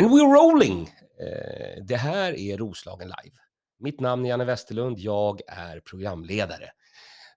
And 0.00 0.10
we're 0.10 0.34
rolling! 0.34 0.90
Eh, 1.20 1.84
det 1.84 1.96
här 1.96 2.38
är 2.38 2.58
Roslagen 2.58 3.08
Live. 3.08 3.36
Mitt 3.78 4.00
namn 4.00 4.24
är 4.24 4.28
Janne 4.28 4.44
Westerlund, 4.44 4.98
jag 4.98 5.40
är 5.46 5.80
programledare. 5.80 6.70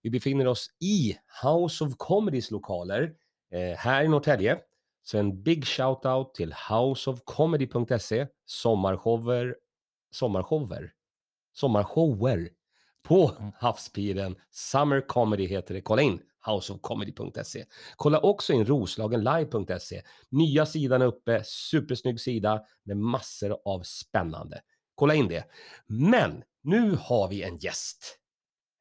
Vi 0.01 0.09
befinner 0.09 0.47
oss 0.47 0.69
i 0.79 1.17
House 1.43 1.83
of 1.83 1.93
Comedys 1.97 2.51
lokaler 2.51 3.13
eh, 3.51 3.77
här 3.77 4.03
i 4.03 4.07
Norrtälje. 4.07 4.57
Så 5.01 5.17
en 5.17 5.43
big 5.43 5.65
shout-out 5.65 6.33
till 6.33 6.53
houseofcomedy.se, 6.69 8.27
sommarshower, 8.45 9.55
sommarshower, 10.11 10.91
sommarshower 11.53 12.49
på 13.01 13.31
Havspiren. 13.59 14.35
Summer 14.51 15.01
Comedy 15.07 15.45
heter 15.45 15.73
det. 15.73 15.81
Kolla 15.81 16.01
in 16.01 16.21
houseofcomedy.se. 16.43 17.65
Kolla 17.95 18.19
också 18.19 18.53
in 18.53 18.65
roslagenlive.se. 18.65 20.01
Nya 20.29 20.65
sidan 20.65 21.01
är 21.01 21.05
uppe, 21.05 21.41
supersnygg 21.45 22.19
sida 22.19 22.61
med 22.83 22.97
massor 22.97 23.57
av 23.65 23.81
spännande. 23.83 24.61
Kolla 24.95 25.15
in 25.15 25.27
det. 25.27 25.43
Men 25.87 26.43
nu 26.63 26.97
har 27.01 27.27
vi 27.27 27.43
en 27.43 27.57
gäst. 27.57 28.19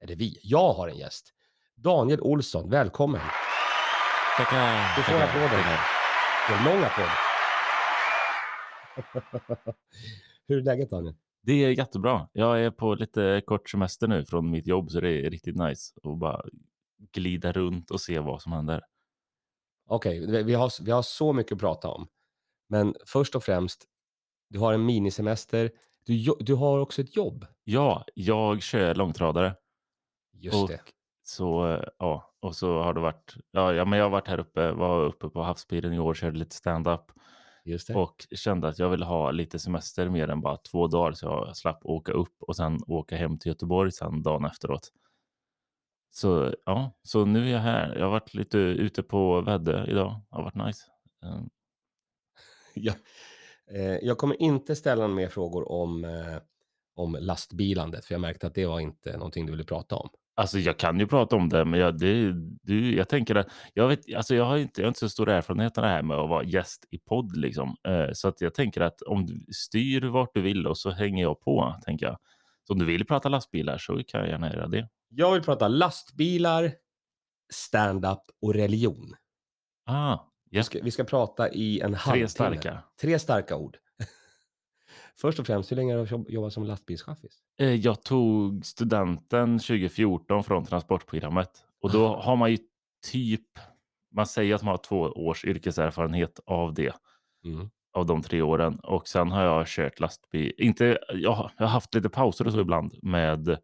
Eller 0.05 0.17
vi, 0.17 0.39
jag 0.43 0.73
har 0.73 0.89
en 0.89 0.97
gäst. 0.97 1.33
Daniel 1.77 2.21
Olsson, 2.21 2.71
välkommen. 2.71 3.21
Tackar. 4.37 4.97
Du 4.97 5.03
får 5.03 5.13
tackar, 5.13 5.29
applåder 5.29 5.63
tackar. 5.63 5.79
en 6.59 6.65
lång 6.65 6.85
applåd. 6.85 7.09
Hur 10.49 10.59
är 10.59 10.63
läget 10.63 10.91
Daniel? 10.91 11.15
Det 11.43 11.65
är 11.65 11.71
jättebra. 11.71 12.29
Jag 12.33 12.61
är 12.65 12.71
på 12.71 12.95
lite 12.95 13.43
kort 13.47 13.71
semester 13.71 14.09
nu 14.09 14.25
från 14.25 14.51
mitt 14.51 14.67
jobb 14.67 14.91
så 14.91 15.01
det 15.01 15.27
är 15.27 15.31
riktigt 15.31 15.57
nice 15.57 15.95
att 16.03 16.19
bara 16.19 16.43
glida 17.13 17.53
runt 17.53 17.91
och 17.91 18.01
se 18.01 18.19
vad 18.19 18.43
som 18.43 18.53
händer. 18.53 18.81
Okej, 19.89 20.27
vi- 20.27 20.43
vi, 20.43 20.55
har, 20.55 20.85
vi 20.85 20.91
har 20.91 21.03
så 21.03 21.33
mycket 21.33 21.53
att 21.53 21.59
prata 21.61 21.89
om. 21.89 22.09
Men 22.69 22.95
först 23.07 23.35
och 23.35 23.45
främst, 23.45 23.85
du 24.49 24.59
har 24.59 24.73
en 24.73 24.85
minisemester. 24.87 25.71
Du, 26.07 26.35
du 26.41 26.55
har 26.55 26.79
också 26.79 27.03
ett 27.03 27.17
jobb. 27.17 27.47
Ja, 27.65 28.05
jag 28.15 28.63
kör 28.63 28.95
långtradare 28.95 29.55
Just 30.33 30.57
och 30.63 30.69
det. 30.69 30.81
så 31.23 31.79
ja, 31.99 32.35
och 32.41 32.57
så 32.57 32.83
har 32.83 32.95
det 32.95 33.01
varit. 33.01 33.35
Ja, 33.51 33.73
ja, 33.73 33.85
men 33.85 33.99
jag 33.99 34.05
har 34.07 34.11
varit 34.11 34.29
här 34.29 34.39
uppe, 34.41 34.73
var 34.73 35.05
uppe 35.05 35.29
på 35.29 35.43
havspiren 35.43 35.93
i 35.93 35.99
år, 35.99 36.15
körde 36.15 36.39
lite 36.39 36.57
stand-up 36.57 37.01
Just 37.65 37.87
det. 37.89 37.95
och 37.95 38.27
kände 38.37 38.69
att 38.69 38.79
jag 38.79 38.89
ville 38.91 39.05
ha 39.05 39.31
lite 39.31 39.59
semester 39.59 40.09
mer 40.09 40.29
än 40.29 40.41
bara 40.41 40.57
två 40.57 40.87
dagar 40.87 41.13
så 41.13 41.27
jag 41.27 41.57
slapp 41.57 41.81
åka 41.87 42.13
upp 42.13 42.43
och 42.43 42.57
sen 42.57 42.79
åka 42.87 43.17
hem 43.17 43.39
till 43.39 43.49
Göteborg 43.49 43.93
sen 43.93 44.23
dagen 44.23 44.45
efteråt. 44.45 44.93
Så 46.15 46.55
ja, 46.67 46.91
så 47.03 47.25
nu 47.25 47.47
är 47.49 47.53
jag 47.53 47.59
här. 47.59 47.95
Jag 47.97 48.05
har 48.05 48.11
varit 48.11 48.35
lite 48.35 48.59
ute 48.59 49.03
på 49.03 49.41
Väddö 49.41 49.87
idag. 49.87 50.21
Det 50.31 50.37
har 50.37 50.43
varit 50.43 50.67
nice. 50.67 50.83
Eh, 51.25 51.41
Jag, 52.75 52.95
eh, 53.75 53.99
jag 54.03 54.19
kommer 54.19 54.43
inte 54.43 54.77
ställa 54.77 55.03
några 55.03 55.15
mer 55.15 55.29
frågor 55.29 55.73
om, 55.73 56.05
eh, 56.05 56.37
om 56.95 57.17
lastbilandet, 57.21 58.05
för 58.05 58.15
jag 58.15 58.21
märkte 58.21 58.47
att 58.47 58.55
det 58.55 58.67
var 58.67 58.81
inte 58.81 59.17
någonting 59.17 59.47
du 59.47 59.53
ville 59.53 59.65
prata 59.65 59.97
om. 59.97 60.09
Alltså 60.35 60.59
jag 60.59 60.79
kan 60.79 60.99
ju 61.01 61.07
prata 61.07 61.37
om 61.37 61.49
det, 61.49 61.65
men 61.65 61.81
jag, 61.81 61.99
det, 61.99 62.33
du, 62.63 62.97
jag 62.97 63.09
tänker 63.09 63.35
att 63.35 63.49
jag, 63.75 63.89
vet, 63.89 64.15
alltså 64.17 64.35
jag, 64.35 64.45
har 64.45 64.57
inte, 64.57 64.81
jag 64.81 64.87
har 64.87 64.89
inte 64.89 65.01
så 65.01 65.09
stor 65.09 65.29
erfarenhet 65.29 65.79
av 65.79 65.85
det 65.85 65.91
här 65.91 66.03
med 66.03 66.17
att 66.17 66.29
vara 66.29 66.45
gäst 66.45 66.85
i 66.91 66.99
podd. 66.99 67.37
Liksom. 67.37 67.77
Eh, 67.89 68.13
så 68.13 68.29
att 68.29 68.41
jag 68.41 68.55
tänker 68.55 68.81
att 68.81 69.03
om 69.03 69.27
du 69.27 69.45
styr 69.53 70.03
vart 70.03 70.35
du 70.35 70.41
vill 70.41 70.67
och 70.67 70.79
så 70.79 70.91
hänger 70.91 71.23
jag 71.23 71.41
på. 71.41 71.77
tänker 71.85 72.07
jag. 72.07 72.19
Så 72.67 72.73
om 72.73 72.79
du 72.79 72.85
vill 72.85 73.07
prata 73.07 73.29
lastbilar 73.29 73.79
så 73.79 74.03
kan 74.05 74.21
jag 74.21 74.29
gärna 74.29 74.53
göra 74.53 74.67
det. 74.69 74.89
Jag 75.15 75.33
vill 75.33 75.43
prata 75.43 75.69
lastbilar, 75.69 76.73
stand-up 77.53 78.19
och 78.43 78.55
religion. 78.55 79.15
Ah, 79.87 80.19
Vi 80.51 80.63
ska, 80.65 80.79
vi 80.83 80.91
ska 80.91 81.05
prata 81.05 81.51
i 81.53 81.81
en 81.81 81.95
halvtimme. 81.95 82.17
Tre 82.27 82.29
starka. 82.29 82.83
Tre 83.01 83.19
starka 83.19 83.57
ord. 83.57 83.77
Först 85.17 85.39
och 85.39 85.47
främst, 85.47 85.71
hur 85.73 85.77
länge 85.77 85.95
har 85.97 86.01
du 86.05 86.11
jobb- 86.11 86.31
jobbat 86.31 86.53
som 86.53 86.65
lastbilschaffis? 86.65 87.39
Eh, 87.59 87.75
Jag 87.75 88.03
tog 88.03 88.67
studenten 88.67 89.59
2014 89.59 90.45
från 90.45 90.65
transportprogrammet 90.65 91.51
och 91.83 91.91
då 91.93 92.17
har 92.17 92.37
man 92.37 92.51
ju 92.51 92.59
typ, 93.13 93.47
man 94.15 94.27
säger 94.27 94.55
att 94.55 94.63
man 94.63 94.71
har 94.73 94.79
två 94.79 95.01
års 95.01 95.45
yrkeserfarenhet 95.45 96.41
av 96.47 96.75
det. 96.75 96.95
Mm. 97.45 97.71
av 97.95 98.07
de 98.07 98.23
tre 98.23 98.43
åren 98.43 98.79
och 98.81 99.09
sen 99.09 99.31
har 99.31 99.43
jag 99.45 99.67
kört 99.67 100.01
lastbil. 100.01 100.53
Inte, 100.59 100.99
jag, 101.15 101.33
har- 101.33 101.67
haft 101.67 101.95
lite 101.95 102.09
pauser 102.09 102.47
och 102.47 102.53
så 102.53 102.61
ibland 102.61 102.95
med 103.03 103.59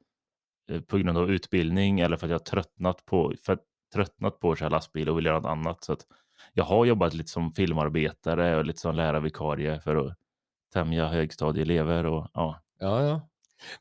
på 0.87 0.99
grund 0.99 1.19
av 1.19 1.31
utbildning 1.31 2.01
eller 2.01 2.17
för 2.17 2.27
att 2.27 2.31
jag 2.31 2.39
har 2.39 2.45
tröttnat 2.45 3.05
på, 3.05 3.35
för, 3.43 3.59
tröttnat 3.95 4.41
på 4.41 4.53
att 4.53 4.59
köra 4.59 4.69
lastbil 4.69 5.09
och 5.09 5.19
vill 5.19 5.27
göra 5.27 5.41
något 5.41 5.51
annat. 5.51 5.85
Så 5.85 5.93
att 5.93 6.07
jag 6.53 6.65
har 6.65 6.85
jobbat 6.85 7.15
lite 7.15 7.31
som 7.31 7.53
filmarbetare 7.53 8.57
och 8.57 8.65
lite 8.65 8.81
som 8.81 8.95
lärarvikarie 8.95 9.81
för 9.81 9.97
att 9.97 10.15
tämja 10.73 11.09
högstadieelever 11.09 12.07
och, 12.07 12.29
ja, 12.35 12.63
Ja, 12.79 13.03
ja. 13.03 13.29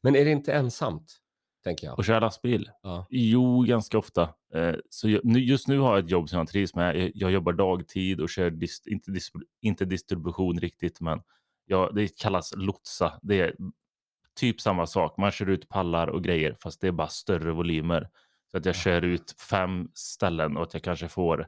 Men 0.01 0.15
är 0.15 0.25
det 0.25 0.31
inte 0.31 0.53
ensamt, 0.53 1.17
tänker 1.63 1.87
jag? 1.87 1.99
och 1.99 2.05
köra 2.05 2.19
lastbil. 2.19 2.69
Ja. 2.83 3.07
Jo, 3.09 3.61
ganska 3.61 3.97
ofta. 3.97 4.21
Eh, 4.53 4.75
så 4.89 5.09
just 5.09 5.67
nu 5.67 5.79
har 5.79 5.95
jag 5.95 6.05
ett 6.05 6.11
jobb 6.11 6.29
som 6.29 6.37
jag 6.39 6.47
trivs 6.47 6.75
med. 6.75 7.11
Jag, 7.15 7.31
jobbar 7.31 7.53
dagtid 7.53 8.21
och 8.21 8.29
kör 8.29 8.49
dist, 8.49 8.87
inte, 8.87 9.11
dis, 9.11 9.31
inte 9.61 9.85
distribution 9.85 10.59
riktigt, 10.59 11.01
men 11.01 11.21
ja, 11.65 11.91
det 11.95 12.17
kallas 12.19 12.53
lotsa. 12.55 13.19
Det 13.21 13.41
är 13.41 13.55
typ 14.37 14.61
samma 14.61 14.87
sak. 14.87 15.17
Man 15.17 15.31
kör 15.31 15.49
ut 15.49 15.69
pallar 15.69 16.07
och 16.07 16.23
grejer, 16.23 16.55
fast 16.59 16.81
det 16.81 16.87
är 16.87 16.91
bara 16.91 17.07
större 17.07 17.51
volymer. 17.51 18.09
Så 18.51 18.57
att 18.57 18.65
jag 18.65 18.75
kör 18.75 19.01
ut 19.01 19.35
fem 19.49 19.89
ställen 19.93 20.57
och 20.57 20.63
att 20.63 20.73
jag 20.73 20.83
kanske 20.83 21.07
får 21.07 21.47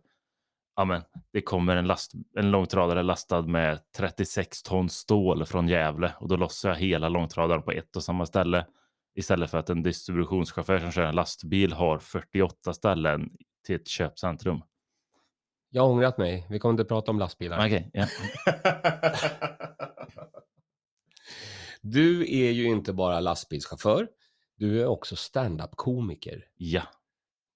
Ja, 0.80 0.86
men 0.86 1.02
det 1.34 1.42
kommer 1.42 1.76
en, 1.76 1.88
last, 1.88 2.12
en 2.38 2.52
långtradare 2.52 3.04
lastad 3.04 3.42
med 3.42 3.80
36 3.98 4.64
ton 4.64 4.90
stål 4.90 5.46
från 5.46 5.68
Gävle 5.68 6.14
och 6.20 6.28
då 6.28 6.36
lossar 6.36 6.70
jag 6.70 6.76
hela 6.76 7.10
långtradaren 7.10 7.64
på 7.64 7.72
ett 7.72 7.96
och 7.96 8.04
samma 8.04 8.26
ställe. 8.26 8.66
Istället 9.16 9.52
för 9.52 9.58
att 9.58 9.70
en 9.70 9.84
distributionschaufför 9.84 10.80
som 10.80 10.92
kör 10.92 11.04
en 11.04 11.16
lastbil 11.16 11.74
har 11.74 12.00
48 12.00 12.74
ställen 12.74 13.30
till 13.66 13.76
ett 13.76 13.88
köpcentrum. 13.88 14.62
Jag 15.70 15.82
har 15.82 15.90
ångrat 15.90 16.18
mig. 16.18 16.48
Vi 16.50 16.60
kommer 16.60 16.74
inte 16.74 16.86
prata 16.86 17.12
om 17.12 17.20
lastbilar. 17.20 17.66
Okej, 17.66 17.90
ja. 17.94 18.06
Du 21.82 22.22
är 22.22 22.52
ju 22.52 22.64
inte 22.64 22.94
bara 22.94 23.20
lastbilschaufför. 23.20 24.08
Du 24.58 24.82
är 24.82 24.86
också 24.86 25.16
stand-up-komiker. 25.16 26.46
ja. 26.58 26.84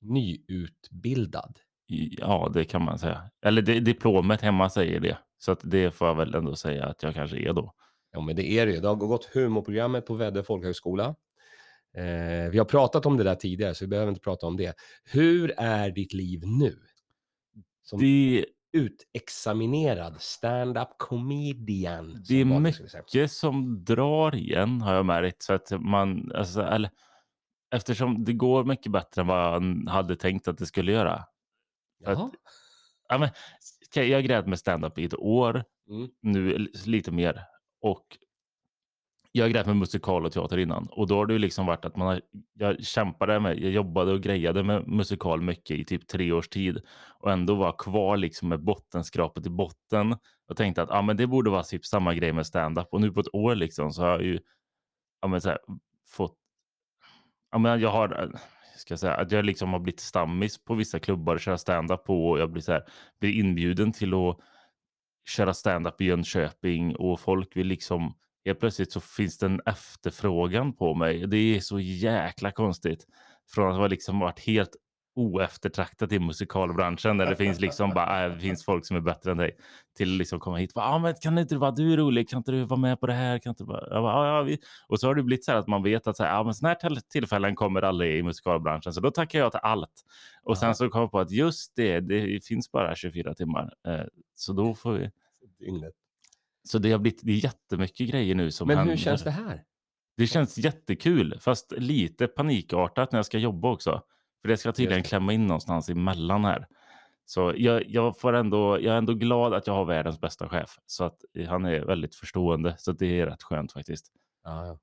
Nyutbildad. 0.02 1.60
Ja, 1.86 2.52
det 2.54 2.66
kan 2.66 2.82
man 2.82 3.00
säga. 3.00 3.30
Eller 3.46 3.62
det, 3.62 3.80
diplomet 3.80 4.42
hemma 4.42 4.70
säger 4.70 5.00
det. 5.00 5.18
Så 5.38 5.52
att 5.52 5.60
det 5.64 5.92
får 5.92 6.08
jag 6.08 6.16
väl 6.16 6.36
ändå 6.36 6.56
säga 6.56 6.86
att 6.86 7.04
jag 7.04 7.14
kanske 7.14 7.38
är 7.38 7.54
då. 7.54 7.74
Ja, 8.12 8.22
men 8.22 8.36
det 8.36 8.48
är 8.48 8.66
det 8.66 8.72
ju. 8.72 8.80
Det 8.80 8.88
har 8.88 8.96
gått 8.96 9.26
humorprogrammet 9.26 10.06
på 10.06 10.14
Väddö 10.14 10.44
folkhögskola. 10.44 11.16
Eh, 11.98 12.50
vi 12.52 12.58
har 12.58 12.66
pratat 12.66 13.06
om 13.06 13.18
det 13.18 13.24
där 13.24 13.36
tidigare, 13.36 13.76
så 13.76 13.86
vi 13.86 13.90
behöver 13.90 14.10
inte 14.10 14.22
prata 14.22 14.48
om 14.48 14.58
det. 14.58 14.76
Hur 15.04 15.54
är 15.58 15.92
ditt 15.92 16.14
liv 16.14 16.42
nu? 16.44 16.76
Som 17.84 18.00
Det, 18.00 18.46
utexaminerad 18.74 20.22
stand-up 20.22 20.88
comedian. 20.98 22.24
Det 22.28 22.36
är 22.36 22.46
som 22.46 22.64
mycket 22.64 23.32
som 23.32 23.84
drar 23.86 24.36
igen 24.36 24.82
har 24.82 24.94
jag 24.94 25.06
märkt. 25.06 25.42
Så 25.42 25.54
att 25.54 25.72
man, 25.82 26.32
alltså, 26.36 26.62
eller, 26.62 26.92
eftersom 27.76 28.24
det 28.26 28.34
går 28.34 28.64
mycket 28.64 28.92
bättre 28.92 29.22
än 29.22 29.28
vad 29.28 29.38
jag 29.54 29.90
hade 29.90 30.16
tänkt 30.16 30.48
att 30.48 30.58
det 30.58 30.66
skulle 30.66 30.92
göra. 30.92 31.26
Att-. 32.06 32.32
Ja, 33.10 33.18
men, 33.18 33.30
jag 33.96 34.18
har 34.18 34.22
grävt 34.22 34.48
med 34.48 34.60
stand-up 34.60 34.98
i 34.98 35.06
ett 35.06 35.14
år, 35.16 35.64
Mm. 35.90 36.10
nu 36.22 36.58
lite 36.86 37.12
mer. 37.12 37.44
Och 37.82 38.18
jag 39.36 39.46
har 39.46 39.50
grävt 39.50 39.68
med 39.68 39.76
musikal 39.76 40.26
och 40.26 40.32
teater 40.32 40.58
innan. 40.58 40.88
Och 40.92 41.08
då 41.08 41.16
har 41.16 41.26
det 41.26 41.34
ju 41.34 41.40
liksom 41.40 41.66
varit 41.66 41.86
att 41.86 41.96
man 41.96 42.08
har, 42.08 42.22
jag 42.54 42.84
kämpade 42.84 43.40
med, 43.40 43.60
jag 43.60 43.72
jobbade 43.72 44.12
och 44.12 44.22
grejade 44.22 44.64
med 44.64 44.88
musikal 44.88 45.42
mycket 45.42 45.78
i 45.78 45.86
typ 45.86 46.08
tre 46.08 46.32
års 46.32 46.48
tid. 46.48 46.82
Och 47.20 47.32
ändå 47.32 47.56
var 47.56 47.76
kvar 47.78 48.18
liksom 48.18 48.50
med 48.50 48.64
bottenskrapet 48.64 49.46
i 49.46 49.50
botten. 49.50 50.16
Och 50.50 50.58
tänkte 50.58 50.82
att 50.82 50.92
ah, 50.92 51.02
men 51.02 51.18
det 51.18 51.28
borde 51.28 51.50
vara 51.50 51.64
typ 51.64 51.86
samma 51.86 52.14
grej 52.14 52.34
med 52.34 52.48
stand-up. 52.48 52.88
Och 52.92 53.02
nu 53.02 53.12
på 53.12 53.20
ett 53.20 53.36
år 53.36 53.56
liksom 53.56 53.92
så 53.92 54.02
har 54.02 54.10
jag 54.10 54.24
ju 54.24 54.40
ja, 55.22 55.28
men 55.28 55.42
så 55.42 55.50
här, 55.50 55.60
fått... 56.08 56.38
Ja, 57.52 57.58
men 57.58 57.82
jag 57.82 57.92
har... 57.92 58.32
Ska 58.78 58.92
jag 58.92 59.00
säga, 59.00 59.14
att 59.14 59.32
jag 59.32 59.46
liksom 59.46 59.74
har 59.74 59.80
blivit 59.80 60.00
stammis 60.00 60.64
på 60.64 60.76
vissa 60.76 61.00
klubbar 61.00 61.36
och 61.36 61.42
köra 61.42 61.58
stand-up 61.58 62.06
på. 62.06 62.30
Och 62.30 62.40
jag 62.40 62.52
blir, 62.52 62.62
så 62.62 62.72
här, 62.72 62.84
blir 63.20 63.40
inbjuden 63.40 63.92
till 63.92 64.14
att 64.14 64.38
köra 65.26 65.54
stand-up 65.54 66.02
i 66.02 66.06
Jönköping 66.06 66.96
och 66.96 67.20
folk 67.20 67.58
vill 67.58 67.68
liksom... 67.68 68.14
Helt 68.46 68.60
plötsligt 68.60 68.92
så 68.92 69.00
finns 69.02 69.38
det 69.38 69.46
en 69.46 69.62
efterfrågan 69.66 70.74
på 70.74 70.94
mig. 70.96 71.28
Det 71.28 71.38
är 71.38 71.60
så 71.60 71.80
jäkla 71.80 72.52
konstigt. 72.52 73.06
Från 73.54 73.72
att 73.72 73.78
ha 73.78 73.88
liksom 73.88 74.20
varit 74.20 74.40
helt 74.40 74.76
oeftertraktat 75.16 76.12
i 76.12 76.20
musikalbranschen 76.20 77.18
där 77.18 77.26
det 77.26 77.36
finns 77.36 77.60
liksom 77.60 77.90
bara, 77.90 78.26
äh, 78.26 78.38
finns 78.38 78.66
folk 78.66 78.86
som 78.86 78.98
är 78.98 79.02
bättre 79.02 79.32
än 79.32 79.38
dig 79.38 79.52
till 79.98 80.10
liksom 80.18 80.40
komma 80.40 80.58
hit. 80.58 80.72
Ja, 80.76 80.98
men 81.00 81.14
kan 81.22 81.38
inte 81.38 81.56
du 81.56 81.60
vara 81.60 81.72
du 81.72 81.94
är 81.94 81.98
rolig? 81.98 82.30
Kan 82.30 82.38
inte 82.38 82.52
du 82.52 82.64
vara 82.64 82.80
med 82.80 83.00
på 83.00 83.08
det 83.08 83.14
här? 83.14 83.40
Kan 83.40 83.50
inte 83.50 83.64
bara, 83.64 83.88
ja, 83.90 84.28
ja, 84.38 84.42
vi... 84.44 84.58
Och 84.88 85.00
så 85.00 85.08
har 85.08 85.16
det 85.16 85.24
blivit 85.24 85.46
så 85.46 85.52
här 85.52 85.60
att 85.60 85.68
man 85.68 85.84
vet 85.84 86.08
att 86.08 86.18
så 86.18 86.24
här, 86.24 86.36
ja, 86.36 86.44
men 86.44 86.54
såna 86.54 86.70
här 86.70 86.76
till- 86.76 87.02
tillfällen 87.02 87.56
kommer 87.56 87.82
aldrig 87.82 88.20
i 88.20 88.24
musikalbranschen, 88.24 88.94
så 88.94 89.02
då 89.02 89.12
tackar 89.12 89.40
jag 89.40 89.52
till 89.52 89.60
allt. 89.64 90.04
Och 90.44 90.58
sen 90.58 90.76
så 90.76 90.90
kom 90.90 91.02
jag 91.02 91.12
på 91.12 91.20
att 91.20 91.32
just 91.32 91.76
det, 91.76 92.00
det 92.00 92.46
finns 92.46 92.72
bara 92.72 92.96
24 92.96 93.34
timmar, 93.34 93.74
eh, 93.88 94.06
så 94.36 94.54
då 94.54 94.74
får 94.74 94.94
vi. 94.94 95.12
Dygnet. 95.60 95.94
Så 96.68 96.78
det 96.78 96.92
har 96.92 97.00
blivit 97.00 97.20
det 97.24 97.32
är 97.32 97.36
jättemycket 97.44 98.10
grejer 98.10 98.36
nu 98.36 98.52
som 98.52 98.68
Men 98.68 98.78
händer. 98.78 98.94
hur 98.94 98.98
känns 99.02 99.24
det 99.24 99.32
här? 99.32 99.64
Det 100.18 100.28
känns 100.28 100.58
jättekul, 100.58 101.38
fast 101.40 101.72
lite 101.78 102.28
panikartat 102.28 103.12
när 103.12 103.18
jag 103.20 103.26
ska 103.26 103.38
jobba 103.38 103.72
också. 103.72 104.02
För 104.42 104.50
det 104.50 104.58
ska 104.58 104.68
jag 104.68 104.76
tydligen 104.76 105.04
klämma 105.04 105.34
in 105.34 105.48
någonstans 105.48 105.90
emellan 105.90 106.46
här. 106.46 106.68
Så 107.26 107.54
jag, 107.58 107.84
jag, 107.88 108.20
får 108.20 108.34
ändå, 108.34 108.82
jag 108.82 108.94
är 108.94 108.98
ändå 108.98 109.14
glad 109.14 109.54
att 109.54 109.68
jag 109.68 109.74
har 109.74 109.86
världens 109.86 110.20
bästa 110.20 110.50
chef. 110.50 110.78
Så 110.86 111.04
att 111.04 111.18
han 111.48 111.66
är 111.66 111.80
väldigt 111.86 112.16
förstående. 112.16 112.76
Så 112.78 112.92
det 112.92 113.20
är 113.20 113.26
rätt 113.26 113.44
skönt 113.44 113.72
faktiskt. 113.74 114.12
Ja, 114.44 114.66
ja. 114.68 114.80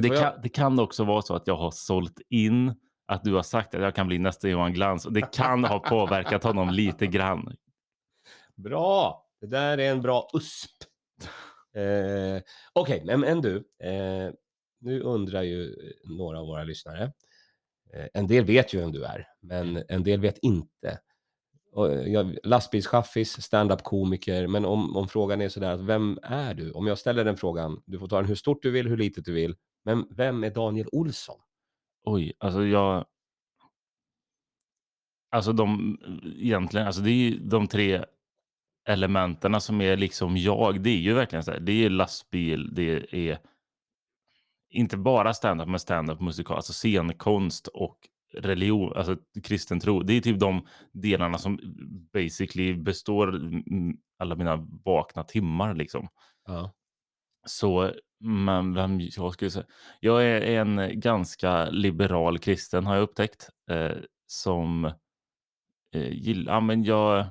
Det 0.00 0.08
jag- 0.08 0.18
kan, 0.34 0.42
det 0.42 0.48
kan 0.48 0.78
också 0.80 1.04
vara 1.04 1.22
så 1.22 1.34
att 1.34 1.46
jag 1.46 1.56
har 1.56 1.70
sålt 1.70 2.20
in 2.28 2.74
att 3.06 3.24
du 3.24 3.34
har 3.34 3.42
sagt 3.42 3.74
att 3.74 3.82
jag 3.82 3.94
kan 3.94 4.06
bli 4.06 4.18
nästa 4.18 4.48
Johan 4.48 4.72
Glans. 4.72 5.04
Det 5.10 5.32
kan 5.34 5.64
ha 5.64 5.78
påverkat 5.78 6.44
honom 6.44 6.70
lite 6.70 7.06
grann. 7.06 7.56
Bra! 8.54 9.24
Det 9.40 9.46
där 9.46 9.78
är 9.78 9.90
en 9.90 10.02
bra 10.02 10.28
USP. 10.34 10.70
Eh, 11.74 12.42
Okej, 12.72 13.02
men, 13.04 13.20
men 13.20 13.40
du. 13.40 13.56
Eh, 13.78 14.32
nu 14.80 15.00
undrar 15.00 15.42
ju 15.42 15.64
eh, 15.64 16.10
några 16.18 16.40
av 16.40 16.46
våra 16.46 16.64
lyssnare. 16.64 17.12
Eh, 17.92 18.06
en 18.14 18.26
del 18.26 18.44
vet 18.44 18.74
ju 18.74 18.78
vem 18.78 18.92
du 18.92 19.04
är, 19.04 19.26
men 19.40 19.82
en 19.88 20.02
del 20.02 20.20
vet 20.20 20.38
inte. 20.38 21.00
Och 21.72 21.92
eh, 21.92 22.12
jag, 22.12 22.38
lastbilschaffis, 22.42 23.42
standup-komiker, 23.42 24.46
men 24.46 24.64
om, 24.64 24.96
om 24.96 25.08
frågan 25.08 25.40
är 25.40 25.48
sådär, 25.48 25.72
att 25.72 25.80
vem 25.80 26.18
är 26.22 26.54
du? 26.54 26.70
Om 26.70 26.86
jag 26.86 26.98
ställer 26.98 27.24
den 27.24 27.36
frågan, 27.36 27.82
du 27.86 27.98
får 27.98 28.08
ta 28.08 28.16
den 28.16 28.26
hur 28.26 28.34
stort 28.34 28.62
du 28.62 28.70
vill, 28.70 28.88
hur 28.88 28.96
litet 28.96 29.24
du 29.24 29.32
vill, 29.32 29.56
men 29.84 30.06
vem 30.10 30.44
är 30.44 30.50
Daniel 30.50 30.88
Olsson? 30.92 31.40
Oj, 32.04 32.32
alltså 32.38 32.64
jag... 32.64 33.04
Alltså 35.30 35.52
de 35.52 35.98
eh, 36.06 36.44
egentligen, 36.44 36.86
alltså 36.86 37.02
det 37.02 37.10
är 37.10 37.14
ju 37.14 37.38
de 37.38 37.66
tre 37.66 38.04
elementerna 38.88 39.60
som 39.60 39.80
är 39.80 39.96
liksom 39.96 40.36
jag. 40.36 40.80
Det 40.82 40.90
är 40.90 40.96
ju 40.96 41.14
verkligen 41.14 41.44
så 41.44 41.50
här. 41.50 41.60
Det 41.60 41.84
är 41.84 41.90
lastbil, 41.90 42.74
det 42.74 43.14
är 43.14 43.38
inte 44.70 44.96
bara 44.96 45.34
stand-up 45.34 45.68
men 45.68 45.80
stand-up 45.80 46.20
musikal, 46.20 46.56
alltså 46.56 46.72
scenkonst 46.72 47.66
och 47.66 47.98
religion, 48.34 48.92
alltså 48.96 49.16
kristen 49.42 49.80
tro. 49.80 50.02
Det 50.02 50.12
är 50.12 50.20
typ 50.20 50.40
de 50.40 50.66
delarna 50.92 51.38
som 51.38 51.60
basically 52.12 52.74
består 52.74 53.40
alla 54.18 54.34
mina 54.34 54.56
vakna 54.84 55.24
timmar 55.24 55.74
liksom. 55.74 56.08
Ja. 56.46 56.74
Så, 57.46 57.92
men 58.20 58.74
vem 58.74 59.00
jag 59.00 59.32
skulle 59.32 59.50
säga? 59.50 59.66
Jag 60.00 60.24
är 60.24 60.40
en 60.40 61.00
ganska 61.00 61.70
liberal 61.70 62.38
kristen 62.38 62.86
har 62.86 62.94
jag 62.94 63.02
upptäckt. 63.02 63.48
Eh, 63.70 63.96
som 64.26 64.84
eh, 65.94 66.12
gillar, 66.12 66.52
ja 66.52 66.60
men 66.60 66.84
jag... 66.84 67.26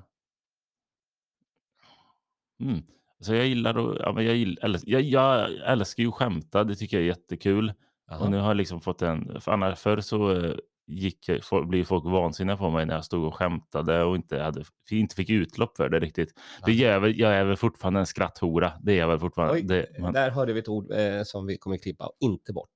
Mm. 2.59 2.83
Så 3.19 3.33
jag 3.33 3.48
gillar 3.48 3.89
att, 3.92 3.98
ja, 4.00 4.12
men 4.13 4.25
jag, 4.25 4.36
gillar, 4.36 4.80
jag, 4.83 5.01
jag 5.01 5.51
älskar 5.65 6.04
ju 6.04 6.09
att 6.09 6.15
skämta, 6.15 6.63
det 6.63 6.75
tycker 6.75 6.98
jag 6.98 7.04
är 7.04 7.07
jättekul. 7.07 7.74
Och 8.19 8.31
nu 8.31 8.38
har 8.38 8.48
jag 8.48 8.57
liksom 8.57 8.81
fått 8.81 9.01
en, 9.01 9.42
för 9.42 9.51
annars 9.51 9.80
förr 9.80 10.01
så 10.01 10.31
eh, 10.31 10.56
gick, 10.88 11.30
jag- 11.30 11.44
folk- 11.44 11.68
blev 11.69 11.83
folk 11.83 12.06
vansinniga 12.06 12.57
på 12.57 12.69
mig 12.69 12.86
när 12.86 12.95
jag 12.95 13.06
stod 13.06 13.25
och 13.25 13.36
skämtade 13.36 14.04
och 14.04 14.15
inte, 14.15 14.39
hade, 14.39 14.63
inte 14.92 15.15
fick 15.15 15.30
utlopp 15.30 15.77
för 15.77 15.89
det 15.89 16.00
riktigt. 16.00 16.33
Det 16.65 16.74
gör 16.74 17.00
väl, 17.00 17.19
jag 17.19 17.33
är 17.33 17.44
väl 17.45 17.56
fortfarande 17.56 18.00
en 18.00 18.06
skratthora. 18.06 18.74
Det 18.81 18.92
är 18.94 18.98
jag 18.98 19.07
väl 19.07 19.19
fortfarande. 19.19 19.54
Oj, 19.54 19.62
det, 19.63 19.88
men, 20.00 20.13
där 20.13 20.31
hörde 20.31 20.54
vi 20.54 20.59
ett 20.59 20.69
ord 20.69 20.92
eh, 20.92 21.24
som 21.24 21.45
vi 21.45 21.57
kommer 21.57 21.77
klippa 21.77 22.09
inte 22.19 22.54
bort. 22.54 22.69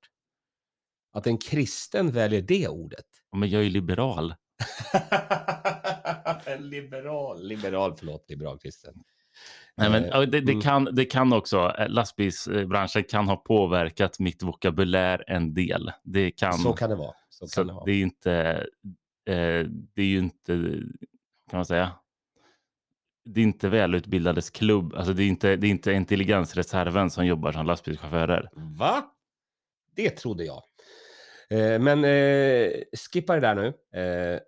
Att 1.14 1.28
en 1.28 1.38
kristen 1.38 2.12
väljer 2.12 2.42
det 2.42 2.68
ordet. 2.68 3.06
men 3.38 3.50
jag 3.50 3.60
är 3.60 3.64
ju 3.64 3.70
liberal. 3.70 4.34
en 6.46 6.70
liberal, 6.70 7.44
liberal, 7.48 7.96
förlåt, 7.98 8.30
liberal 8.30 8.60
kristen. 8.60 8.94
Nej, 9.78 9.90
men, 9.90 10.04
Eh, 10.04 10.20
det, 10.20 10.42
det, 10.42 10.52
mm. 10.52 10.62
kan, 10.62 10.90
det 10.92 11.06
kan 11.06 11.34
också, 11.34 11.76
eh, 11.80 11.90
lastbilsbranschen 11.90 13.04
kan 13.04 13.28
ha 13.28 13.36
påverkat 13.36 14.20
mitt 14.20 14.44
vokabulär 14.44 15.24
en 15.28 15.54
del. 15.54 15.92
Det 16.04 16.32
kan, 16.32 16.54
Så 16.54 16.74
kan 16.74 16.90
det 16.90 16.96
vara. 16.96 17.14
Så 17.30 17.48
så 17.48 17.64
det 17.64 17.74
vara. 17.74 17.86
det 17.86 17.92
är 17.92 18.02
inte, 18.02 18.68
eh, 19.26 19.66
det 19.68 20.02
är 20.02 20.06
ju 20.06 20.18
inte, 20.18 20.54
kan 21.50 21.58
man 21.58 21.66
säga, 21.66 21.92
det 23.26 23.42
är 23.42 23.44
inte 23.44 23.70
välutbildades 23.70 24.50
klubb. 24.50 24.94
Alltså 24.96 25.14
det 25.14 25.24
är 25.24 25.28
inte, 25.28 25.56
det 25.56 25.68
är 25.68 25.72
inte 25.72 25.92
intelligensreserven 25.92 27.10
som 27.10 27.26
jobbar 27.26 27.52
som 27.52 27.66
lastbilschaufförer. 27.66 28.50
Va? 28.54 29.04
Det 29.96 30.10
trodde 30.10 30.46
jag. 30.46 30.64
Eh, 31.50 31.80
men 31.80 32.04
eh, 32.04 32.72
skippa 33.12 33.36
det 33.36 33.42
där 33.42 33.56
nu. 33.56 33.68
Eh, 34.02 34.40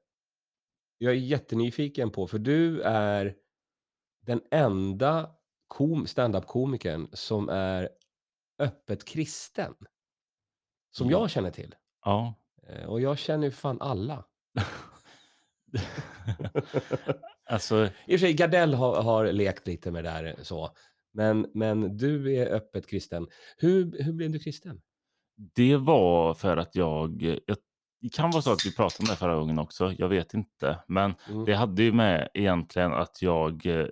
jag 0.98 1.14
är 1.14 1.18
jättenyfiken 1.18 2.12
på, 2.12 2.28
för 2.28 2.40
du 2.40 2.82
är 2.82 3.36
den 4.26 4.42
enda 4.52 5.30
kom, 5.68 6.08
stand-up-komikern 6.08 7.08
som 7.14 7.50
är 7.50 7.90
öppet 8.60 9.06
kristen. 9.06 9.74
Som 10.92 11.10
Ja. 11.10 11.20
jag 11.20 11.30
känner 11.30 11.52
till. 11.52 11.76
Ja. 12.06 12.34
Eh, 12.68 12.86
och 12.86 13.02
jag 13.02 13.18
känner 13.18 13.46
ju 13.46 13.52
fan 13.52 13.82
alla. 13.82 14.26
alltså, 17.50 17.76
I 17.86 17.88
och 18.16 18.20
för 18.20 18.28
sig, 18.28 18.34
Gardell 18.34 18.74
har, 18.74 19.02
har 19.04 19.32
lekt 19.32 19.68
lite 19.68 19.92
med 19.92 20.04
det 20.04 20.10
där 20.10 20.36
så. 20.42 20.70
Men, 21.14 21.52
men 21.54 21.98
du 21.98 22.36
är 22.36 22.54
öppet 22.54 22.88
kristen. 22.88 23.28
Hur, 23.58 24.04
hur 24.04 24.14
blev 24.14 24.32
du 24.32 24.40
kristen? 24.40 24.82
det 25.56 25.78
var 25.78 26.34
för 26.34 26.58
att 26.58 26.76
jag, 26.76 27.22
jag, 27.22 27.58
det 28.02 28.10
kan 28.14 28.32
vara 28.32 28.42
så 28.42 28.52
att 28.52 28.66
vi 28.66 28.76
pratade 28.76 29.04
om 29.04 29.10
det 29.10 29.16
förra 29.16 29.36
gången 29.36 29.60
också, 29.60 29.94
jag 29.98 30.10
vet 30.10 30.34
inte. 30.34 30.80
Men 30.88 31.14
Mm. 31.30 31.46
det 31.46 31.54
hade 31.54 31.84
ju 31.84 31.92
med 31.94 32.30
egentligen 32.34 32.94
att 32.94 33.22
jag 33.22 33.66
eh, 33.66 33.88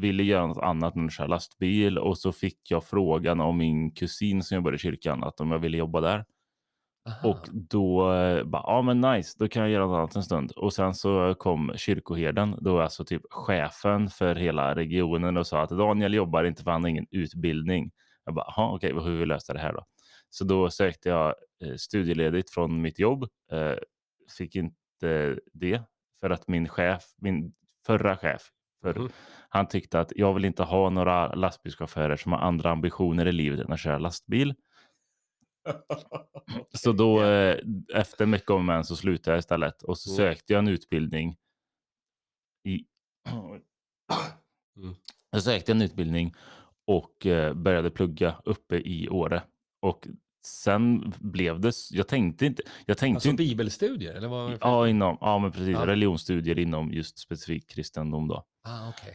ville 0.00 0.22
göra 0.22 0.46
något 0.46 0.64
annat 0.64 0.96
än 0.96 1.06
att 1.06 1.12
köra 1.12 1.26
lastbil 1.26 1.98
och 1.98 2.18
så 2.18 2.32
fick 2.32 2.70
jag 2.70 2.84
frågan 2.84 3.40
av 3.40 3.54
min 3.54 3.90
kusin 3.90 4.42
som 4.42 4.54
jobbar 4.54 4.72
i 4.72 4.78
kyrkan 4.78 5.24
att 5.24 5.40
om 5.40 5.50
jag 5.50 5.58
ville 5.58 5.76
jobba 5.76 6.00
där. 6.00 6.24
Aha. 7.08 7.28
Och 7.28 7.48
då 7.52 8.12
eh, 8.12 8.44
bara, 8.44 8.62
ja 8.66 8.82
men 8.82 9.00
nice, 9.00 9.36
då 9.38 9.48
kan 9.48 9.62
jag 9.62 9.70
göra 9.70 9.86
något 9.86 9.98
annat 9.98 10.16
en 10.16 10.22
stund. 10.22 10.52
Och 10.52 10.72
sen 10.72 10.94
så 10.94 11.34
kom 11.34 11.72
kyrkoherden, 11.76 12.56
då 12.60 12.80
alltså 12.80 13.04
typ 13.04 13.22
chefen 13.30 14.10
för 14.10 14.34
hela 14.34 14.74
regionen 14.74 15.36
och 15.36 15.46
sa 15.46 15.62
att 15.62 15.70
Daniel 15.70 16.14
jobbar 16.14 16.44
inte 16.44 16.62
för 16.62 16.70
han 16.70 16.82
har 16.82 16.90
ingen 16.90 17.06
utbildning. 17.10 17.90
Jag 18.24 18.34
bara, 18.34 18.52
jaha 18.56 18.74
okej, 18.74 18.92
hur 18.92 19.00
vill 19.00 19.16
vi 19.16 19.26
lösa 19.26 19.52
det 19.52 19.58
här 19.58 19.72
då? 19.72 19.84
Så 20.30 20.44
då 20.44 20.70
sökte 20.70 21.08
jag 21.08 21.34
eh, 21.64 21.74
studieledigt 21.74 22.50
från 22.50 22.82
mitt 22.82 22.98
jobb. 22.98 23.22
Eh, 23.52 23.74
fick 24.38 24.56
inte 24.56 25.38
det 25.52 25.82
för 26.20 26.30
att 26.30 26.48
min 26.48 26.68
chef, 26.68 27.02
min 27.16 27.52
förra 27.86 28.16
chef, 28.16 28.42
för 28.82 28.94
Mhm. 28.94 29.10
han 29.48 29.68
tyckte 29.68 30.00
att 30.00 30.12
jag 30.16 30.34
vill 30.34 30.44
inte 30.44 30.62
ha 30.62 30.90
några 30.90 31.34
lastbilschaufförer 31.34 32.16
som 32.16 32.32
har 32.32 32.38
andra 32.38 32.70
ambitioner 32.70 33.26
i 33.26 33.32
livet 33.32 33.60
än 33.60 33.72
att 33.72 33.80
köra 33.80 33.98
lastbil. 33.98 34.54
Så 36.72 36.92
då 36.92 37.22
eh, 37.24 37.58
efter 37.94 38.26
mycket 38.26 38.50
om 38.50 38.68
och 38.68 38.86
så 38.86 38.96
slutade 38.96 39.34
jag 39.34 39.38
istället 39.38 39.82
och 39.82 39.98
så 39.98 40.10
Mm. 40.10 40.16
sökte 40.16 40.52
jag 40.52 40.58
en 40.58 40.68
utbildning 40.68 41.36
i 42.64 42.84
Mm. 44.76 44.94
Jag 45.30 45.42
sökte 45.42 45.72
en 45.72 45.82
utbildning 45.82 46.34
och 46.86 47.26
eh, 47.26 47.54
började 47.54 47.90
plugga 47.90 48.40
uppe 48.44 48.76
i 48.76 49.08
Åre. 49.08 49.42
Och 49.82 50.08
sen 50.44 51.14
blev 51.18 51.60
det, 51.60 51.72
jag 51.90 52.08
tänkte 52.08 52.46
inte, 52.46 52.62
jag 52.86 52.98
tänkte 52.98 53.16
Alltså 53.16 53.28
inte, 53.28 53.42
bibelstudier? 53.42 54.14
Eller 54.14 54.28
vad 54.28 54.58
ja, 54.60 54.88
inom, 54.88 55.18
ja 55.20 55.38
men 55.38 55.52
precis, 55.52 55.68
Ja. 55.68 55.86
religionsstudier 55.86 56.58
inom 56.58 56.92
just 56.92 57.18
specifikt 57.18 57.70
kristendom 57.70 58.28
då. 58.28 58.44
Ah, 58.62 58.88
okej. 58.88 59.14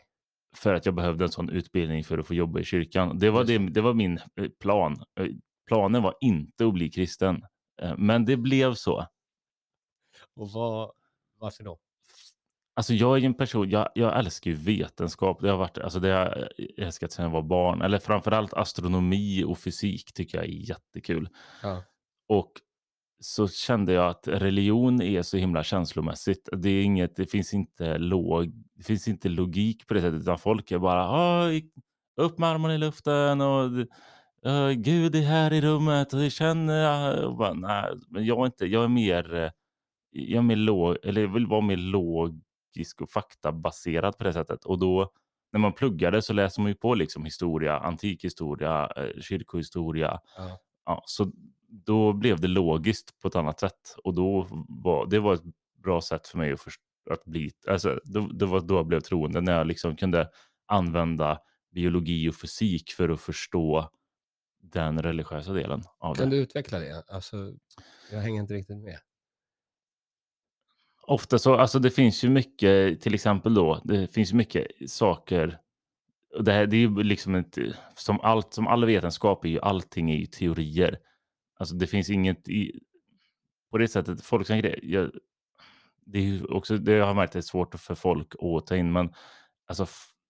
För 0.56 0.74
att 0.74 0.86
jag 0.86 0.96
behövde 0.96 1.25
en 1.25 1.32
sån 1.32 1.50
utbildning 1.50 2.03
för 2.03 2.18
att 2.18 2.27
få 2.27 2.34
jobba 2.34 2.60
i 2.60 2.63
kyrkan. 2.63 3.20
Det 3.20 3.30
var, 3.30 3.44
det, 3.44 3.58
det 3.58 3.82
var 3.82 3.94
min 3.94 4.18
eh, 4.36 4.50
plan. 4.60 5.03
Eh, 5.20 5.27
Planen 5.68 6.03
var 6.03 6.15
inte 6.22 6.65
att 6.68 6.74
bli 6.74 6.89
kristen. 6.92 7.46
Eh, 7.82 7.98
Men 7.98 8.25
det 8.25 8.38
blev 8.38 8.74
så. 8.74 9.08
Och 10.36 10.50
vad, 10.51 10.92
varför 11.39 11.63
då? 11.63 11.80
Alltså 12.75 12.94
jag 12.94 13.13
är 13.15 13.18
ju 13.22 13.25
en 13.25 13.34
person, 13.34 13.70
jag, 13.70 13.89
jag 13.96 14.20
älskar 14.20 14.51
ju 14.51 14.58
vetenskap. 14.58 15.42
Det 15.42 15.50
har 15.50 15.58
varit, 15.58 15.77
alltså 15.77 16.00
det 16.00 16.10
har 16.10 16.48
jag 16.58 16.86
älskat 16.86 17.12
sedan 17.12 17.25
jag 17.25 17.32
var 17.32 17.42
barn. 17.42 17.82
Eller 17.82 18.00
framförallt 18.00 18.53
astronomi 18.53 19.44
och 19.44 19.58
fysik 19.60 20.13
tycker 20.13 20.38
jag 20.38 20.46
är 20.46 20.70
jättekul. 20.70 21.30
Ja. 21.63 21.84
Och 22.30 22.51
så 23.20 23.48
kände 23.48 23.94
jag 23.94 24.10
att 24.10 24.27
religion 24.27 25.01
är 25.01 25.22
så 25.22 25.38
himla 25.38 25.63
känslomässigt. 25.63 26.50
Det, 26.51 26.70
är 26.70 26.84
inget, 26.84 27.15
det, 27.15 27.25
finns 27.25 27.53
inte 27.53 27.98
log, 27.98 28.51
det 28.75 28.84
finns 28.84 29.08
inte 29.08 29.30
logik 29.30 29.88
på 29.88 29.94
det 29.94 30.01
sättet. 30.01 30.22
Utan 30.22 30.38
folk 30.38 30.72
är 30.72 30.80
bara 30.80 31.44
"Oj, 31.48 31.70
upp 32.22 32.38
med 32.38 32.50
armarna 32.50 32.75
i 32.75 32.77
luften 32.77 33.42
och 33.42 33.65
"Eh, 34.46 34.70
Gud 34.72 35.15
är 35.15 35.22
här 35.22 35.53
i 35.53 35.62
rummet 35.62 36.13
och 36.13 36.20
det 36.20 36.30
känner 36.30 36.74
jag. 36.84 37.25
Och 37.30 37.38
bara, 37.38 37.53
nej, 37.53 37.94
men 38.10 38.25
jag 38.25 38.39
är 38.42 38.46
inte, 38.46 38.65
jag 38.65 38.84
är 38.84 38.88
mer, 38.88 39.51
jag 40.12 40.38
är 40.38 40.42
mer 40.42 40.56
låg, 40.56 40.98
eller 41.03 41.22
jag 41.22 41.34
vill 41.34 41.48
vara 41.48 41.62
mer 41.62 41.77
logisk 42.74 43.01
och 43.01 43.10
faktabaserad 43.10 44.18
på 44.18 44.24
det 44.24 44.34
sättet. 44.34 44.65
Och 44.65 44.80
då 44.80 45.12
när 45.51 45.60
man 45.60 45.74
pluggade 45.74 46.22
så 46.22 46.34
läser 46.34 46.62
man 46.62 46.72
ju 46.72 46.75
på 46.75 46.96
liksom 46.96 47.25
historia, 47.25 47.80
antikhistoria, 47.80 48.89
eh, 48.96 49.22
kyrkohistoria. 49.22 50.20
Ja. 50.38 50.60
Ja, 50.86 51.03
så 51.06 51.32
då 51.68 52.13
blev 52.13 52.39
det 52.39 52.48
logiskt 52.48 53.20
på 53.20 53.27
ett 53.27 53.36
annat 53.36 53.60
sätt 53.60 53.96
och 54.03 54.13
då 54.13 54.48
var 54.68 55.06
det 55.10 55.20
var 55.20 55.34
ett 55.34 55.44
bra 55.84 56.01
sätt 56.01 56.27
för 56.27 56.38
mig 56.38 56.53
att, 56.53 56.62
först, 56.62 56.82
att 57.10 57.25
bli, 57.25 57.51
alltså, 57.68 58.00
då, 58.03 58.27
det 58.27 58.46
var 58.46 58.62
då 58.62 58.75
jag 58.75 58.88
blev 58.88 59.00
troende 59.00 59.42
när 59.42 59.58
jag 59.58 59.68
liksom 59.68 59.96
kunde 59.96 60.30
använda 60.68 61.39
biologi 61.72 62.30
och 62.30 62.36
fysik 62.36 62.92
för 62.92 63.10
att 63.10 63.22
förstå 63.22 63.89
den 64.62 65.01
religiösa 65.01 65.53
delen 65.53 65.84
av 66.00 66.15
Kan 66.15 66.30
det. 66.30 66.36
du 66.36 66.42
utveckla 66.42 66.80
det? 66.80 67.03
Alltså, 67.08 67.53
jag 68.12 68.20
hänger 68.20 68.42
inte 68.42 68.53
riktigt 68.53 68.77
med. 68.77 69.00
Ofta 71.07 71.39
så, 71.39 71.55
alltså 71.55 71.79
det 71.79 71.91
finns 71.91 72.24
ju 72.24 72.29
mycket, 72.29 73.01
till 73.01 73.13
exempel 73.13 73.53
då, 73.53 73.81
det 73.83 74.13
finns 74.13 74.31
ju 74.33 74.36
mycket 74.36 74.67
saker. 74.88 75.60
Och 76.36 76.43
det, 76.43 76.51
här, 76.53 76.65
det 76.65 76.75
är 76.75 76.79
ju 76.79 77.03
liksom 77.03 77.36
ett, 77.36 77.57
som 77.95 78.19
allt, 78.22 78.53
som 78.53 78.67
all 78.67 78.86
vetenskap 78.86 79.45
är 79.45 79.50
ju 79.50 79.60
allting 79.60 80.12
är 80.12 80.15
ju 80.15 80.25
teorier. 80.25 80.98
Alltså 81.57 81.75
det 81.75 81.88
finns 81.88 82.10
inget 82.10 82.50
i, 82.50 82.79
på 83.72 83.77
det 83.77 83.88
sättet, 83.88 84.24
folk 84.25 84.48
som 84.48 84.62
jag, 84.83 85.12
det 86.05 86.17
är 86.17 86.24
ju 86.24 86.45
också, 86.45 86.77
det 86.77 86.91
har 86.91 87.07
jag 87.07 87.15
märkt 87.15 87.36
är 87.36 87.41
svårt 87.41 87.75
för 87.79 87.95
folk 87.95 88.33
att 88.39 88.67
ta 88.67 88.75
in, 88.75 88.91
men 88.91 89.13
alltså 89.67 89.88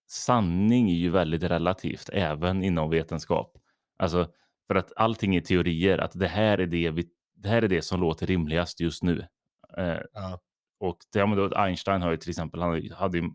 sanning 0.08 0.90
är 0.90 0.94
ju 0.94 1.10
väldigt 1.10 1.42
relativt, 1.42 2.10
även 2.12 2.64
inom 2.64 2.90
vetenskap. 2.90 3.58
Alltså, 3.96 4.28
för 4.66 4.74
att 4.74 4.92
allting 4.96 5.36
är 5.36 5.40
teorier, 5.40 5.98
att 5.98 6.12
det 6.14 6.28
här 6.28 6.58
är 6.58 6.66
det, 6.66 6.90
vi, 6.90 7.08
det 7.36 7.48
här 7.48 7.62
är 7.62 7.68
det 7.68 7.82
som 7.82 8.00
låter 8.00 8.26
rimligast 8.26 8.80
just 8.80 9.02
nu. 9.02 9.26
Eh, 9.78 9.98
Ja 10.12 10.40
och 10.84 10.98
ja, 11.14 11.26
men 11.26 11.38
då, 11.38 11.54
Einstein 11.56 12.02
har 12.02 12.10
ju 12.10 12.16
till 12.16 12.30
exempel, 12.30 12.60
han 12.62 12.90
hade 12.92 13.18
ju 13.18 13.30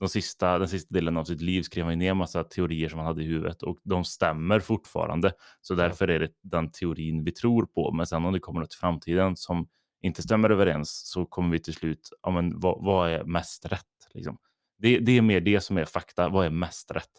de 0.00 0.08
sista, 0.08 0.58
den 0.58 0.68
sista 0.68 0.94
delen 0.94 1.16
av 1.16 1.24
sitt 1.24 1.40
liv 1.40 1.62
skrev 1.62 1.84
han 1.86 1.98
ner 1.98 2.14
massa 2.14 2.44
teorier 2.44 2.88
som 2.88 2.98
han 2.98 3.06
hade 3.06 3.22
i 3.22 3.26
huvudet 3.26 3.62
och 3.62 3.78
de 3.82 4.04
stämmer 4.04 4.60
fortfarande. 4.60 5.32
Så 5.60 5.74
därför 5.74 6.08
är 6.08 6.18
det 6.18 6.32
den 6.42 6.70
teorin 6.70 7.24
vi 7.24 7.32
tror 7.32 7.66
på. 7.66 7.92
Men 7.92 8.06
sen 8.06 8.24
om 8.24 8.32
det 8.32 8.40
kommer 8.40 8.60
något 8.60 8.74
i 8.74 8.76
framtiden 8.76 9.36
som 9.36 9.68
inte 10.02 10.22
stämmer 10.22 10.50
överens 10.50 11.06
så 11.10 11.26
kommer 11.26 11.50
vi 11.50 11.60
till 11.60 11.74
slut, 11.74 12.08
ja 12.22 12.30
men 12.30 12.60
vad, 12.60 12.84
vad 12.84 13.10
är 13.10 13.24
mest 13.24 13.66
rätt? 13.66 14.08
Liksom? 14.14 14.38
Det, 14.78 14.98
det 14.98 15.12
är 15.12 15.22
mer 15.22 15.40
det 15.40 15.60
som 15.60 15.76
är 15.78 15.84
fakta, 15.84 16.28
vad 16.28 16.46
är 16.46 16.50
mest 16.50 16.90
rätt? 16.90 17.10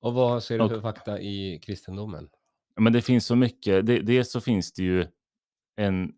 Och 0.00 0.14
vad 0.14 0.42
ser 0.42 0.58
du 0.58 0.64
Och- 0.64 0.70
för 0.70 0.80
fakta 0.80 1.20
i 1.20 1.60
kristendomen? 1.62 2.28
Men 2.76 2.92
det 2.92 3.02
finns 3.02 3.26
så 3.26 3.36
mycket. 3.36 3.86
Det, 3.86 3.98
dels 3.98 4.30
så 4.30 4.40
finns 4.40 4.72
det 4.72 4.82
ju 4.82 5.06
en 5.76 6.12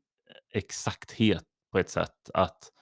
exakthet 0.55 1.45
på 1.75 1.79
ett 1.79 1.91
sätt 1.91 2.31
att 2.35 2.73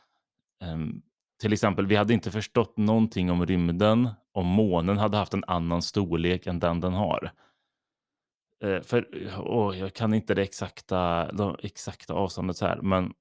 um, 0.64 1.02
till 1.40 1.52
exempel, 1.52 1.86
vi 1.86 1.96
hade 1.96 2.14
inte 2.14 2.30
förstått 2.30 2.76
någonting 2.76 3.30
om 3.30 3.46
rymden 3.46 4.08
om 4.32 4.46
månen 4.46 4.98
hade 4.98 5.16
haft 5.16 5.34
en 5.34 5.44
annan 5.46 5.82
storlek 5.82 6.46
än 6.46 6.58
den 6.58 6.80
den 6.80 6.92
har. 6.92 7.32
Uh, 8.64 8.80
för 8.80 9.08
oh, 9.38 9.78
jag 9.78 9.94
kan 9.94 10.14
inte 10.14 10.34
det 10.34 10.42
exakta, 10.42 11.32
de 11.32 11.56
exakta 11.62 12.14
avståndet 12.14 12.56
så 12.56 12.66
här, 12.66 12.82
men 12.82 13.12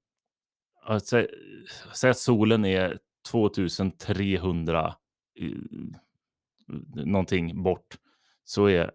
ja, 0.86 1.00
säg 1.00 2.10
att 2.10 2.18
solen 2.18 2.64
är 2.64 2.98
2300 3.30 4.94
uh, 5.40 5.48
eh, 5.48 7.04
någonting 7.04 7.62
bort 7.62 7.98
så 8.44 8.66
är 8.66 8.90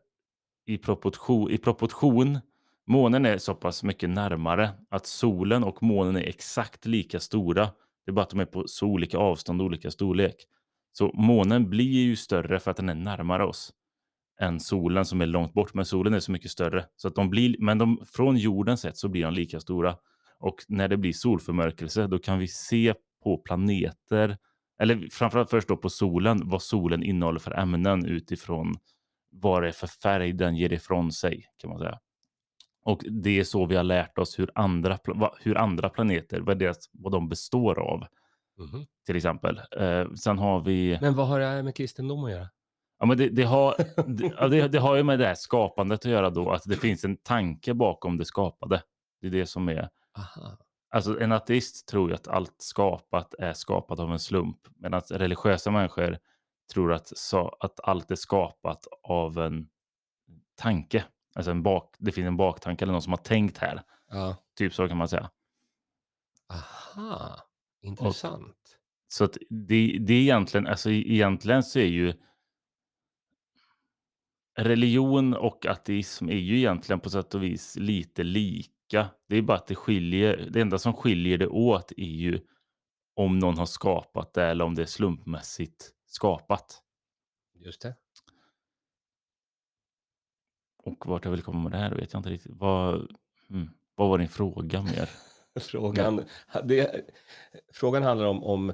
i 0.65 0.77
proportion, 0.77 1.51
i 1.51 1.57
proportion 1.57 2.39
månen 2.87 3.25
är 3.25 3.37
så 3.37 3.55
pass 3.55 3.83
mycket 3.83 4.09
närmare 4.09 4.69
att 4.89 5.05
solen 5.05 5.63
och 5.63 5.83
månen 5.83 6.15
är 6.15 6.21
exakt 6.21 6.85
lika 6.85 7.19
stora. 7.19 7.63
Det 8.05 8.11
är 8.11 8.13
bara 8.13 8.21
att 8.21 8.29
de 8.29 8.39
är 8.39 8.45
på 8.45 8.63
så 8.67 8.87
olika 8.87 9.17
avstånd 9.17 9.61
och 9.61 9.65
olika 9.65 9.91
storlek. 9.91 10.35
Så 10.91 11.11
månen 11.13 11.69
blir 11.69 12.03
ju 12.03 12.15
större 12.15 12.59
för 12.59 12.71
att 12.71 12.77
den 12.77 12.89
är 12.89 12.95
närmare 12.95 13.45
oss 13.45 13.73
än 14.41 14.59
solen 14.59 15.05
som 15.05 15.21
är 15.21 15.25
långt 15.25 15.53
bort. 15.53 15.73
Men 15.73 15.85
solen 15.85 16.13
är 16.13 16.19
så 16.19 16.31
mycket 16.31 16.51
större 16.51 16.85
så 16.95 17.07
att 17.07 17.15
de 17.15 17.29
blir, 17.29 17.55
men 17.59 17.77
de, 17.77 18.05
från 18.05 18.37
jorden 18.37 18.77
sett 18.77 18.97
så 18.97 19.09
blir 19.09 19.23
de 19.23 19.33
lika 19.33 19.59
stora. 19.59 19.95
Och 20.39 20.55
när 20.67 20.87
det 20.87 20.97
blir 20.97 21.13
solförmörkelse 21.13 22.07
då 22.07 22.19
kan 22.19 22.39
vi 22.39 22.47
se 22.47 22.93
på 23.23 23.37
planeter 23.37 24.37
eller 24.81 25.07
framförallt 25.11 25.49
först 25.49 25.67
då 25.67 25.77
på 25.77 25.89
solen, 25.89 26.49
vad 26.49 26.61
solen 26.61 27.03
innehåller 27.03 27.39
för 27.39 27.59
ämnen 27.59 28.05
utifrån 28.05 28.75
vad 29.31 29.63
det 29.63 29.67
är 29.67 29.71
för 29.71 29.87
färg 29.87 30.33
den 30.33 30.55
ger 30.55 30.73
ifrån 30.73 31.11
sig, 31.11 31.45
kan 31.57 31.69
man 31.69 31.79
säga. 31.79 31.99
Och 32.87 33.05
det 33.09 33.39
är 33.39 33.43
så 33.43 33.65
vi 33.65 33.75
har 33.75 33.83
lärt 33.83 34.17
oss 34.17 34.39
hur 34.39 34.51
andra, 34.55 34.99
hur 35.39 35.57
andra 35.57 35.89
planeter, 35.89 36.39
vad, 36.39 36.59
deras, 36.59 36.89
vad 36.93 37.11
de 37.11 37.29
består 37.29 37.79
av, 37.79 38.05
Mhm. 38.57 38.85
till 39.05 39.15
exempel. 39.15 39.61
Eh, 39.77 40.13
sen 40.13 40.37
har 40.37 40.59
vi... 40.59 40.97
Men 41.01 41.15
vad 41.15 41.27
har 41.27 41.39
det 41.39 41.45
här 41.45 41.63
med 41.63 41.75
kristendom 41.75 42.23
att 42.23 42.31
göra? 42.31 42.49
Ja, 42.99 43.05
men 43.05 43.17
det, 43.17 43.29
det, 43.29 43.43
har, 43.43 43.75
det, 44.49 44.67
det, 44.67 44.79
har 44.79 44.95
ju 44.95 45.03
med 45.03 45.19
det 45.19 45.25
här 45.25 45.35
skapandet 45.35 45.99
att 45.99 46.11
göra 46.11 46.29
då, 46.29 46.51
att 46.51 46.63
det 46.65 46.75
finns 46.87 47.03
en 47.03 47.17
tanke 47.17 47.73
bakom 47.73 48.17
det 48.17 48.25
skapade. 48.25 48.83
Det 49.21 49.27
är 49.27 49.31
det 49.31 49.45
som 49.45 49.69
är... 49.69 49.89
Aha. 50.17 50.57
Alltså 50.89 51.19
en 51.19 51.31
ateist 51.31 51.87
tror 51.87 52.09
ju 52.09 52.15
att 52.15 52.27
allt 52.27 52.55
skapat 52.57 53.33
är 53.33 53.53
skapat 53.53 53.99
av 53.99 54.11
en 54.11 54.19
slump. 54.19 54.57
Medan 54.75 55.01
religiösa 55.09 55.71
människor 55.71 56.17
tror 56.73 56.93
att, 56.93 57.11
att 57.59 57.79
allt 57.83 58.11
är 58.11 58.15
skapat 58.15 58.87
av 59.03 59.37
en 59.37 59.67
tanke. 60.55 61.03
Alltså 61.37 61.51
en 61.51 61.63
bak, 61.63 61.95
det 61.97 62.11
finns 62.11 62.27
en 62.27 62.37
baktanke 62.37 62.85
eller 62.85 62.91
någon 62.91 63.01
som 63.01 63.13
har 63.13 63.17
tänkt 63.17 63.57
här. 63.57 63.83
Ja. 64.09 64.35
Typ 64.55 64.73
så 64.73 64.87
kan 64.87 64.97
man 64.97 65.07
säga. 65.07 65.29
Aha. 66.49 67.39
Intressant. 67.81 68.79
Så 69.07 69.23
att 69.23 69.37
det, 69.49 69.97
det 69.99 70.13
är 70.13 70.21
egentligen, 70.21 70.67
alltså 70.67 70.89
egentligen 70.91 71.63
så 71.63 71.79
är 71.79 71.85
ju 71.85 72.13
religion 74.57 75.33
och 75.33 75.65
ateism 75.65 76.29
är 76.29 76.37
ju 76.37 76.57
egentligen 76.57 76.99
på 76.99 77.09
sätt 77.09 77.35
och 77.35 77.43
vis 77.43 77.75
lite 77.75 78.23
lika. 78.23 79.09
Det 79.27 79.35
är 79.35 79.41
bara 79.41 79.57
att 79.57 79.67
det 79.67 79.75
skiljer, 79.75 80.49
det 80.51 80.61
enda 80.61 80.77
som 80.77 80.93
skiljer 80.93 81.37
det 81.37 81.47
åt 81.47 81.91
är 81.97 82.03
ju 82.03 82.39
om 83.15 83.39
någon 83.39 83.57
har 83.57 83.65
skapat 83.65 84.33
det 84.33 84.45
eller 84.45 84.65
om 84.65 84.75
det 84.75 84.81
är 84.81 84.85
slumpmässigt 84.85 85.91
skapat. 86.05 86.81
Just 87.53 87.81
det. 87.81 87.95
Och 90.87 91.07
vart 91.07 91.25
jag 91.25 91.31
vill 91.31 91.41
komma 91.43 91.59
med 91.59 91.71
det 91.71 91.77
här 91.77 91.95
vet 91.95 92.13
jag 92.13 92.19
inte 92.19 92.29
riktigt. 92.29 92.51
Vad, 92.55 93.15
mm, 93.49 93.69
vad 93.95 94.09
var 94.09 94.17
din 94.17 94.29
fråga 94.29 94.81
mer? 94.83 95.09
Frågan, 95.59 96.25
det, 96.63 97.05
frågan 97.73 98.03
handlar 98.03 98.25
om, 98.25 98.43
om, 98.43 98.73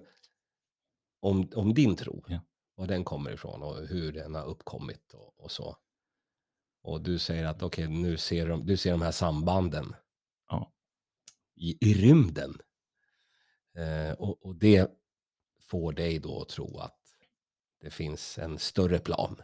om, 1.19 1.49
om 1.55 1.73
din 1.73 1.95
tro. 1.95 2.23
Ja. 2.27 2.39
Var 2.75 2.87
den 2.87 3.03
kommer 3.03 3.31
ifrån 3.31 3.63
och 3.63 3.87
hur 3.87 4.11
den 4.11 4.35
har 4.35 4.45
uppkommit 4.45 5.13
och, 5.13 5.43
och 5.43 5.51
så. 5.51 5.77
Och 6.81 7.01
du 7.01 7.19
säger 7.19 7.45
att 7.45 7.63
okej, 7.63 7.87
nu 7.87 8.17
ser 8.17 8.47
de, 8.47 8.65
du 8.65 8.77
ser 8.77 8.91
de 8.91 9.01
här 9.01 9.11
sambanden 9.11 9.95
Ja. 10.49 10.71
i, 11.55 11.77
i 11.89 11.93
rymden. 11.93 12.57
Eh, 13.77 14.13
och, 14.13 14.45
och 14.45 14.55
det 14.55 14.91
får 15.59 15.93
dig 15.93 16.19
då 16.19 16.41
att 16.41 16.49
tro 16.49 16.77
att 16.77 16.99
det 17.81 17.89
finns 17.89 18.37
en 18.37 18.59
större 18.59 18.99
plan. 18.99 19.41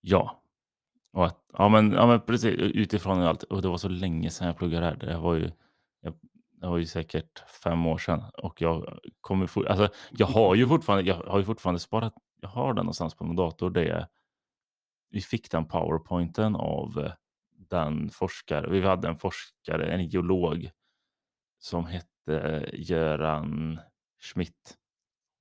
Ja. 0.00 0.42
Och 1.12 1.26
att, 1.26 1.44
ja, 1.52 1.68
men, 1.68 1.92
ja, 1.92 2.06
men 2.06 2.20
precis 2.20 2.54
utifrån 2.58 3.22
allt. 3.22 3.42
Och 3.42 3.62
det 3.62 3.68
var 3.68 3.78
så 3.78 3.88
länge 3.88 4.30
sedan 4.30 4.46
jag 4.46 4.56
pluggade 4.56 4.86
här. 4.86 4.96
Det 4.96 5.18
var 5.18 5.34
ju, 5.34 5.50
jag, 6.00 6.14
det 6.60 6.66
var 6.66 6.78
ju 6.78 6.86
säkert 6.86 7.38
fem 7.62 7.86
år 7.86 7.98
sedan. 7.98 8.22
Och 8.42 8.62
jag 8.62 8.98
kommer 9.20 9.46
for, 9.46 9.66
alltså, 9.68 9.88
jag 10.10 10.26
har 10.26 10.54
ju 10.54 10.68
fortfarande, 10.68 11.08
jag 11.10 11.16
har 11.16 11.38
ju 11.38 11.44
fortfarande 11.44 11.80
sparat, 11.80 12.14
jag 12.40 12.48
har 12.48 12.74
den 12.74 12.84
någonstans 12.84 13.14
på 13.14 13.24
min 13.24 13.36
dator. 13.36 13.70
Det 13.70 14.08
vi 15.10 15.20
fick 15.20 15.50
den 15.50 15.64
powerpointen 15.64 16.56
av 16.56 16.98
eh, 16.98 17.12
den 17.50 18.10
forskare, 18.10 18.70
vi 18.70 18.80
hade 18.80 19.08
en 19.08 19.16
forskare, 19.16 19.86
en 19.92 20.06
geolog 20.08 20.70
som 21.58 21.86
hette 21.86 22.70
Göran 22.72 23.80
Schmidt. 24.20 24.76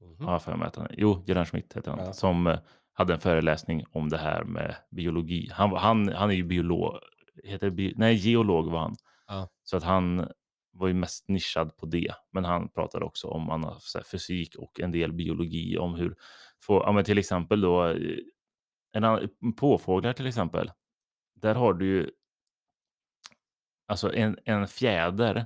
Mhm. 0.01 0.25
har 0.25 0.31
jag 0.31 0.41
för 0.41 0.55
mig 0.55 0.67
att 0.67 0.75
han 0.75 0.87
Jo, 0.91 1.23
Göran 1.25 1.45
Schmidt 1.45 1.77
heter 1.77 1.91
han. 1.91 2.05
Ja. 2.05 2.13
Som 2.13 2.47
eh, 2.47 2.59
hade 2.97 3.13
en 3.13 3.19
föreläsning 3.19 3.85
om 3.91 4.09
det 4.09 4.17
här 4.17 4.43
med 4.43 4.75
biologi. 4.91 5.49
Han, 5.53 5.73
han, 5.75 6.09
han 6.09 6.29
är 6.29 6.33
ju 6.33 6.43
biolog. 6.43 6.99
Heter 7.43 7.69
bi, 7.69 7.93
nej, 7.97 8.15
geolog 8.15 8.71
var 8.71 8.79
han. 8.79 8.95
Ja. 9.27 9.49
Så 9.63 9.77
att 9.77 9.83
han 9.83 10.27
var 10.71 10.87
ju 10.87 10.93
mest 10.93 11.27
nischad 11.27 11.77
på 11.77 11.85
det. 11.85 12.11
Men 12.31 12.45
han 12.45 12.69
pratade 12.69 13.05
också 13.05 13.27
om 13.27 13.49
annan, 13.49 13.79
här, 13.95 14.03
fysik 14.03 14.55
och 14.55 14.79
en 14.79 14.91
del 14.91 15.13
biologi. 15.13 15.77
Om 15.77 15.95
hur, 15.95 16.15
få, 16.61 16.83
ja, 16.85 16.91
men 16.91 17.03
till 17.03 17.17
exempel 17.17 17.61
då, 17.61 17.95
en 18.91 19.03
annan, 19.03 19.29
påfåglar 19.57 20.13
till 20.13 20.27
exempel. 20.27 20.71
Där 21.35 21.55
har 21.55 21.73
du 21.73 21.85
ju 21.85 22.09
alltså 23.87 24.13
en, 24.13 24.37
en 24.45 24.67
fjäder 24.67 25.45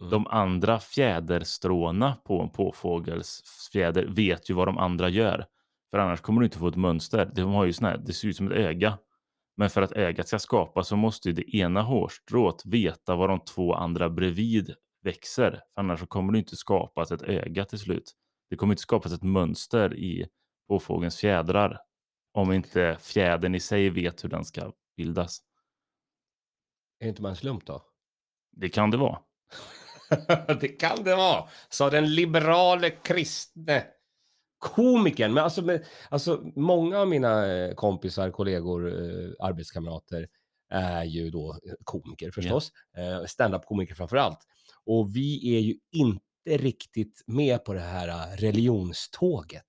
Mm. 0.00 0.10
de 0.10 0.26
andra 0.26 0.78
fjäderstråna 0.78 2.16
på 2.24 2.42
en 2.42 2.50
påfågels 2.50 3.42
fjäder 3.72 4.06
vet 4.06 4.50
ju 4.50 4.54
vad 4.54 4.68
de 4.68 4.78
andra 4.78 5.08
gör. 5.08 5.46
För 5.90 5.98
annars 5.98 6.20
kommer 6.20 6.40
du 6.40 6.44
inte 6.44 6.58
få 6.58 6.68
ett 6.68 6.76
mönster. 6.76 7.30
De 7.34 7.42
har 7.42 7.64
ju 7.64 7.72
sån 7.72 7.86
här, 7.86 7.98
det 7.98 8.12
ser 8.12 8.28
ut 8.28 8.36
som 8.36 8.46
ett 8.46 8.58
öga. 8.58 8.98
Men 9.56 9.70
för 9.70 9.82
att 9.82 9.92
ögat 9.92 10.28
ska 10.28 10.38
skapas 10.38 10.88
så 10.88 10.96
måste 10.96 11.28
ju 11.28 11.34
det 11.34 11.56
ena 11.56 11.82
hårstrået 11.82 12.66
veta 12.66 13.16
vad 13.16 13.28
de 13.28 13.40
två 13.40 13.74
andra 13.74 14.10
bredvid 14.10 14.74
växer. 15.02 15.50
För 15.50 15.80
annars 15.80 16.00
kommer 16.08 16.32
det 16.32 16.38
inte 16.38 16.56
skapas 16.56 17.12
ett 17.12 17.22
öga 17.22 17.64
till 17.64 17.78
slut. 17.78 18.12
Det 18.50 18.56
kommer 18.56 18.72
inte 18.72 18.82
skapas 18.82 19.12
ett 19.12 19.22
mönster 19.22 19.96
i 19.96 20.26
påfågelns 20.68 21.16
fjädrar. 21.16 21.80
Om 22.32 22.52
inte 22.52 22.96
fjädern 23.00 23.54
i 23.54 23.60
sig 23.60 23.90
vet 23.90 24.24
hur 24.24 24.28
den 24.28 24.44
ska 24.44 24.72
bildas. 24.96 25.40
Är 26.98 27.04
det 27.04 27.08
inte 27.08 27.22
bara 27.22 27.28
en 27.28 27.36
slump 27.36 27.66
då? 27.66 27.82
Det 28.52 28.68
kan 28.68 28.90
det 28.90 28.96
vara. 28.96 29.18
det 30.60 30.68
kan 30.68 31.04
det 31.04 31.16
vara, 31.16 31.48
sa 31.68 31.90
den 31.90 32.14
liberale 32.14 32.90
kristne 32.90 33.84
komikern, 34.60 35.34
men 35.34 35.44
alltså, 35.44 35.62
men, 35.62 35.80
alltså 36.08 36.52
många 36.56 36.98
av 36.98 37.08
mina 37.08 37.46
eh, 37.46 37.74
kompisar, 37.74 38.30
kollegor, 38.30 38.88
eh, 38.88 39.30
arbetskamrater 39.40 40.28
är 40.70 41.04
ju 41.04 41.30
då 41.30 41.50
eh, 41.52 41.72
komiker 41.84 42.30
förstås. 42.30 42.72
Yeah. 42.98 43.24
Stand-up-komiker 43.24 43.94
framför 43.94 44.16
allt. 44.16 44.38
Och 44.86 45.16
vi 45.16 45.56
är 45.56 45.60
ju 45.60 45.74
inte 45.92 46.22
riktigt 46.46 47.22
med 47.26 47.64
på 47.64 47.72
det 47.72 47.80
här 47.80 48.36
religionståget. 48.36 49.64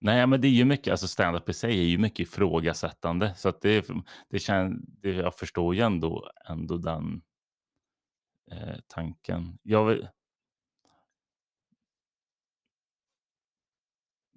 Nej, 0.00 0.26
men 0.26 0.40
det 0.40 0.48
är 0.48 0.52
ju 0.52 0.64
mycket, 0.64 0.90
alltså 0.90 1.08
stand-up 1.08 1.48
i 1.48 1.52
sig 1.52 1.78
är 1.78 1.84
ju 1.84 1.98
mycket 1.98 2.20
ifrågasättande. 2.20 3.34
Så 3.36 3.48
att 3.48 3.60
det, 3.60 3.86
det 4.30 4.38
känns, 4.38 4.80
det, 4.86 5.10
jag 5.10 5.34
förstår 5.34 5.74
ju 5.74 5.80
ändå, 5.80 6.30
ändå 6.48 6.76
den 6.76 7.22
eh, 8.52 8.76
tanken. 8.86 9.58
Jag, 9.62 10.08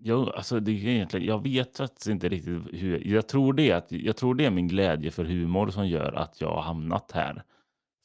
Jo, 0.02 0.30
alltså 0.30 0.60
det 0.60 0.72
är 0.72 0.88
egentligen, 0.88 1.28
jag 1.28 1.44
vet 1.44 1.78
faktiskt 1.78 2.08
inte 2.08 2.30
riktigt 2.30 2.60
hur, 2.72 3.08
jag 3.08 3.28
tror 3.28 3.54
det 3.54 3.72
att, 3.72 3.92
jag 3.92 4.18
tror 4.18 4.36
det 4.36 4.46
är 4.46 4.50
min 4.50 4.68
glädje 4.68 5.12
för 5.12 5.26
humor 5.26 5.70
som 5.70 5.88
gör 5.88 6.14
att 6.14 6.42
jag 6.42 6.50
har 6.50 6.62
hamnat 6.62 7.12
här. 7.12 7.44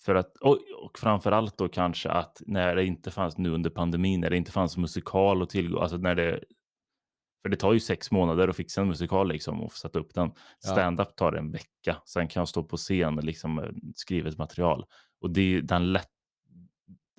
För 0.04 0.14
att, 0.14 0.36
och, 0.36 0.58
och 0.84 0.98
framförallt 0.98 1.58
då 1.58 1.68
kanske 1.68 2.10
att 2.10 2.42
när 2.46 2.76
det 2.76 2.84
inte 2.84 3.10
fanns 3.10 3.38
nu 3.38 3.50
under 3.50 3.70
pandemin, 3.70 4.20
när 4.20 4.30
det 4.30 4.36
inte 4.36 4.52
fanns 4.52 4.76
musikal 4.76 5.42
och 5.42 5.48
tillgå, 5.48 5.80
alltså 5.80 5.96
när 5.96 6.14
det, 6.14 6.40
för 7.42 7.48
det 7.48 7.56
tar 7.56 7.72
ju 7.72 7.80
sex 7.80 8.10
månader 8.10 8.48
att 8.48 8.56
fixa 8.56 8.80
en 8.80 8.88
musikal 8.88 9.28
liksom 9.28 9.62
och 9.62 9.72
sätta 9.72 9.98
upp 9.98 10.14
den. 10.14 10.30
Stand-up 10.64 11.16
tar 11.16 11.32
en 11.32 11.52
vecka, 11.52 11.96
sen 12.04 12.28
kan 12.28 12.40
jag 12.40 12.48
stå 12.48 12.62
på 12.62 12.76
scen 12.76 13.16
liksom 13.16 13.80
skrivet 13.94 14.38
material. 14.38 14.84
Och 15.20 15.30
det, 15.30 15.60
den 15.60 15.92
lätt, 15.92 16.10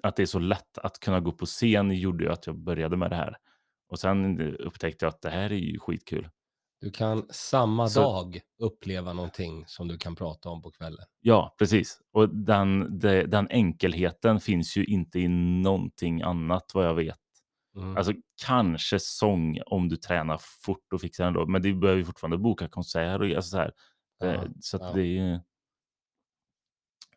att 0.03 0.15
det 0.15 0.21
är 0.21 0.27
så 0.27 0.39
lätt 0.39 0.77
att 0.77 0.99
kunna 0.99 1.19
gå 1.19 1.31
på 1.31 1.45
scen 1.45 1.91
gjorde 1.91 2.23
ju 2.23 2.31
att 2.31 2.47
jag 2.47 2.57
började 2.57 2.97
med 2.97 3.09
det 3.09 3.15
här. 3.15 3.37
Och 3.95 3.99
sen 3.99 4.39
upptäckte 4.55 5.05
jag 5.05 5.09
att 5.09 5.21
det 5.21 5.29
här 5.29 5.51
är 5.51 5.57
ju 5.57 5.79
skitkul. 5.79 6.29
Du 6.81 6.91
kan 6.91 7.25
samma 7.29 7.87
så, 7.87 8.01
dag 8.01 8.39
uppleva 8.59 9.13
någonting 9.13 9.63
som 9.67 9.87
du 9.87 9.97
kan 9.97 10.15
prata 10.15 10.49
om 10.49 10.61
på 10.61 10.71
kvällen. 10.71 11.05
Ja, 11.21 11.55
precis. 11.59 11.99
Och 12.13 12.29
den, 12.29 12.99
de, 12.99 13.23
den 13.23 13.47
enkelheten 13.49 14.39
finns 14.39 14.77
ju 14.77 14.85
inte 14.85 15.19
i 15.19 15.27
någonting 15.63 16.21
annat 16.21 16.71
vad 16.73 16.85
jag 16.85 16.93
vet. 16.93 17.19
Mm. 17.75 17.97
Alltså 17.97 18.13
kanske 18.45 18.99
sång 18.99 19.59
om 19.65 19.89
du 19.89 19.95
tränar 19.95 20.39
fort 20.65 20.93
och 20.93 21.01
fixar 21.01 21.25
den 21.25 21.33
då, 21.33 21.45
men 21.45 21.61
du 21.61 21.75
behöver 21.75 21.99
ju 21.99 22.05
fortfarande 22.05 22.37
boka 22.37 22.67
konserter 22.67 23.21
och 23.21 23.35
alltså 23.35 23.49
så 23.49 23.57
här. 23.57 23.71
Ja, 24.19 24.27
eh, 24.27 24.43
så 24.61 24.77
ja. 24.81 24.91
det 24.93 25.17
är 25.17 25.41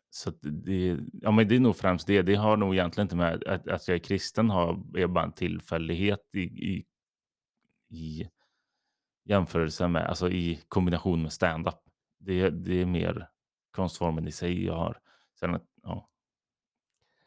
så 0.09 0.31
det, 0.41 0.97
ja, 1.13 1.31
men 1.31 1.47
det 1.47 1.55
är 1.55 1.59
nog 1.59 1.75
främst 1.75 2.07
det. 2.07 2.21
Det 2.21 2.35
har 2.35 2.57
nog 2.57 2.73
egentligen 2.73 3.05
inte 3.05 3.15
med 3.15 3.43
att, 3.43 3.67
att 3.67 3.87
jag 3.87 3.95
är 3.95 3.99
kristen 3.99 4.49
har, 4.49 4.97
är 4.97 5.07
bara 5.07 5.25
en 5.25 5.31
tillfällighet 5.31 6.29
i, 6.33 6.39
i, 6.39 6.85
i 7.89 8.29
jämförelse 9.25 9.87
med, 9.87 10.05
alltså 10.05 10.29
i 10.29 10.59
kombination 10.67 11.21
med 11.21 11.33
stand-up. 11.33 11.79
Det, 12.19 12.49
det 12.49 12.81
är 12.81 12.85
mer 12.85 13.29
konstformen 13.71 14.27
i 14.27 14.31
sig 14.31 14.65
jag 14.65 14.75
har. 14.75 14.99
Sen, 15.39 15.59
ja. 15.83 16.09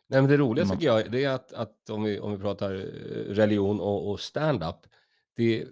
Nej, 0.06 0.20
men 0.20 0.30
det 0.30 0.36
roliga 0.36 0.66
tycker 0.66 0.86
jag 0.86 1.12
det 1.12 1.24
är 1.24 1.30
att, 1.30 1.52
att 1.52 1.90
om, 1.90 2.02
vi, 2.02 2.20
om 2.20 2.32
vi 2.32 2.38
pratar 2.38 2.74
eh, 2.74 3.34
religion 3.34 3.80
och, 3.80 4.10
och 4.10 4.20
stand-up, 4.20 4.76
det 5.36 5.66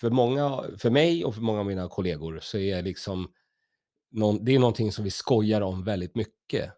för 0.00 0.10
många, 0.10 0.64
för 0.78 0.90
mig 0.90 1.24
och 1.24 1.34
för 1.34 1.42
många 1.42 1.60
av 1.60 1.66
mina 1.66 1.88
kollegor 1.88 2.38
så 2.42 2.58
är 2.58 2.82
liksom 2.82 3.32
någon, 4.14 4.44
det 4.44 4.54
är 4.54 4.58
någonting 4.58 4.92
som 4.92 5.04
vi 5.04 5.10
skojar 5.10 5.60
om 5.60 5.84
väldigt 5.84 6.14
mycket. 6.14 6.72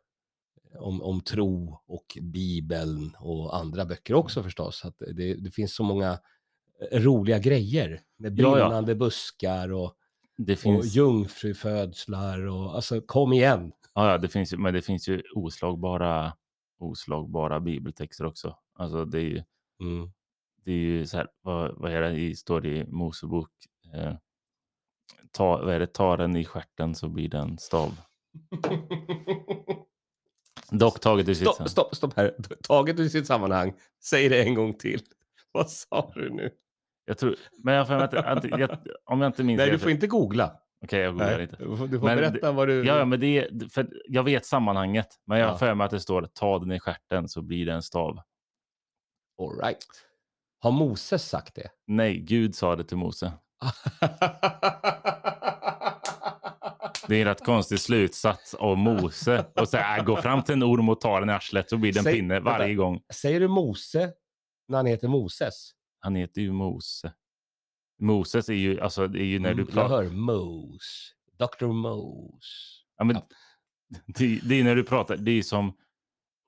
Om, 0.79 1.03
om 1.03 1.21
tro 1.21 1.81
och 1.87 2.19
Bibeln 2.21 3.17
och 3.21 3.57
andra 3.57 3.85
böcker 3.85 4.15
också 4.15 4.43
förstås. 4.43 4.85
Att 4.85 4.99
det, 4.99 5.35
det 5.35 5.51
finns 5.51 5.75
så 5.75 5.83
många 5.83 6.19
eh, 6.91 7.01
roliga 7.01 7.39
grejer 7.39 8.01
med 8.17 8.35
brinnande 8.35 8.93
ja, 8.93 8.95
ja. 8.95 8.95
buskar 8.95 9.73
och, 9.73 9.97
det 10.37 10.57
finns... 10.57 10.79
och 10.79 10.87
jungfrufödslar 10.87 12.47
och 12.47 12.75
alltså 12.75 13.01
kom 13.01 13.33
igen. 13.33 13.73
Ja, 13.95 14.11
ja 14.11 14.19
det 14.19 14.29
finns, 14.29 14.53
men 14.53 14.75
det 14.75 14.83
finns 14.83 15.09
ju 15.09 15.23
oslagbara, 15.35 16.33
oslagbara 16.79 17.61
bibeltexter 17.61 18.25
också. 18.25 18.57
Alltså 18.75 19.05
det 19.05 19.19
är 19.19 19.25
ju, 19.25 19.43
mm. 19.81 20.13
det 20.65 20.73
är 20.73 20.77
ju 20.77 21.07
så 21.07 21.17
här, 21.17 21.29
vad, 21.43 21.75
vad 21.81 21.93
är 21.93 22.01
det 22.01 22.21
i, 22.21 22.37
står 22.37 22.67
i 22.67 22.85
Mosebok? 22.87 23.51
Eh, 23.95 24.15
ta, 25.31 25.65
vad 25.65 25.75
är 25.75 25.79
det, 25.79 25.87
ta 25.87 26.17
den 26.17 26.37
i 26.37 26.45
skärten 26.45 26.95
så 26.95 27.09
blir 27.09 27.29
den 27.29 27.59
stav. 27.59 28.01
Dock 30.71 31.01
taget 31.01 31.29
i 31.29 31.35
sitt 31.35 31.49
stopp, 31.49 31.69
stopp, 31.69 31.97
stopp 31.97 32.17
här. 32.17 32.35
Taget 32.63 32.99
i 32.99 33.11
sitt 33.11 33.27
sammanhang. 33.27 33.75
Säg 34.05 34.29
det 34.29 34.43
en 34.43 34.55
gång 34.55 34.75
till. 34.75 35.01
Vad 35.53 35.71
sa 35.71 36.13
du 36.15 36.31
nu? 36.31 36.51
Jag 37.05 37.19
tror, 37.19 37.37
men 37.59 37.75
jag 37.75 37.87
får 37.87 38.03
inte, 38.03 38.49
jag, 38.49 38.79
om 39.05 39.21
jag 39.21 39.29
inte 39.29 39.45
minns. 39.45 39.59
Nej, 39.59 39.71
du 39.71 39.79
får 39.79 39.91
inte 39.91 40.07
googla. 40.07 40.57
Okej, 40.85 41.01
jag 41.01 41.13
googlar 41.13 41.41
inte. 41.41 41.57
Du 41.57 41.77
får, 41.77 41.87
du 41.87 42.01
får 42.01 42.07
berätta 42.07 42.53
vad 42.53 42.69
du... 42.69 42.87
Ja, 42.87 43.05
men 43.05 43.21
det 43.21 43.39
är, 43.39 43.69
för 43.69 43.89
jag 44.09 44.23
vet 44.23 44.47
sammanhanget, 44.47 45.09
men 45.25 45.39
jag 45.39 45.47
har 45.47 45.53
ja. 45.53 45.59
för 45.59 45.75
mig 45.75 45.85
att 45.85 45.91
det 45.91 46.01
står 46.01 46.23
ta 46.23 46.59
den 46.59 46.73
i 46.73 46.81
skärten 46.81 47.29
så 47.29 47.43
blir 47.43 47.67
det 47.67 47.73
en 47.73 47.83
stav. 47.83 48.21
All 49.43 49.59
right. 49.63 49.87
Har 50.59 50.71
Moses 50.71 51.29
sagt 51.29 51.55
det? 51.55 51.69
Nej, 51.87 52.19
Gud 52.19 52.55
sa 52.55 52.77
det 52.77 52.85
till 52.85 52.97
Mose. 52.97 53.33
Det 57.09 57.17
är 57.17 57.21
en 57.21 57.25
rätt 57.25 57.45
konstig 57.45 57.81
slutsats 57.81 58.55
av 58.55 58.79
Mose. 58.79 59.47
Och 59.55 59.69
säga, 59.69 59.97
äh, 59.97 60.05
gå 60.05 60.17
fram 60.17 60.43
till 60.43 60.53
en 60.53 60.63
orm 60.63 60.89
och 60.89 61.01
ta 61.01 61.21
den 61.21 61.31
i 61.31 61.33
arslet 61.33 61.71
så 61.71 61.77
blir 61.77 61.93
det 61.93 61.99
en 61.99 62.05
Säg, 62.05 62.15
pinne 62.15 62.41
varje 62.41 62.67
vänta, 62.67 62.83
gång. 62.83 63.01
Säger 63.15 63.41
du 63.41 63.49
Mose 63.49 64.13
när 64.69 64.77
han 64.77 64.87
heter 64.87 65.09
Moses? 65.09 65.71
Han 66.01 66.15
heter 66.15 66.41
ju 66.41 66.53
Mose. 66.53 67.13
Moses 68.01 68.49
är 68.49 68.55
ju, 68.55 68.81
alltså 68.81 69.07
det 69.07 69.21
är 69.23 69.25
ju 69.25 69.39
när 69.39 69.55
du... 69.55 69.63
Mm, 69.63 69.75
jag 69.75 69.89
hör 69.89 70.09
Mose. 70.09 71.13
Dr. 71.39 71.67
Mose. 71.67 72.49
Ja, 72.97 73.05
men. 73.05 73.17
Det, 74.07 74.41
det, 74.43 74.55
är 74.61 74.65
när 74.65 74.77
du 74.77 74.85
pratar, 74.85 75.17
det 75.17 75.31
är 75.31 75.43
som, 75.43 75.77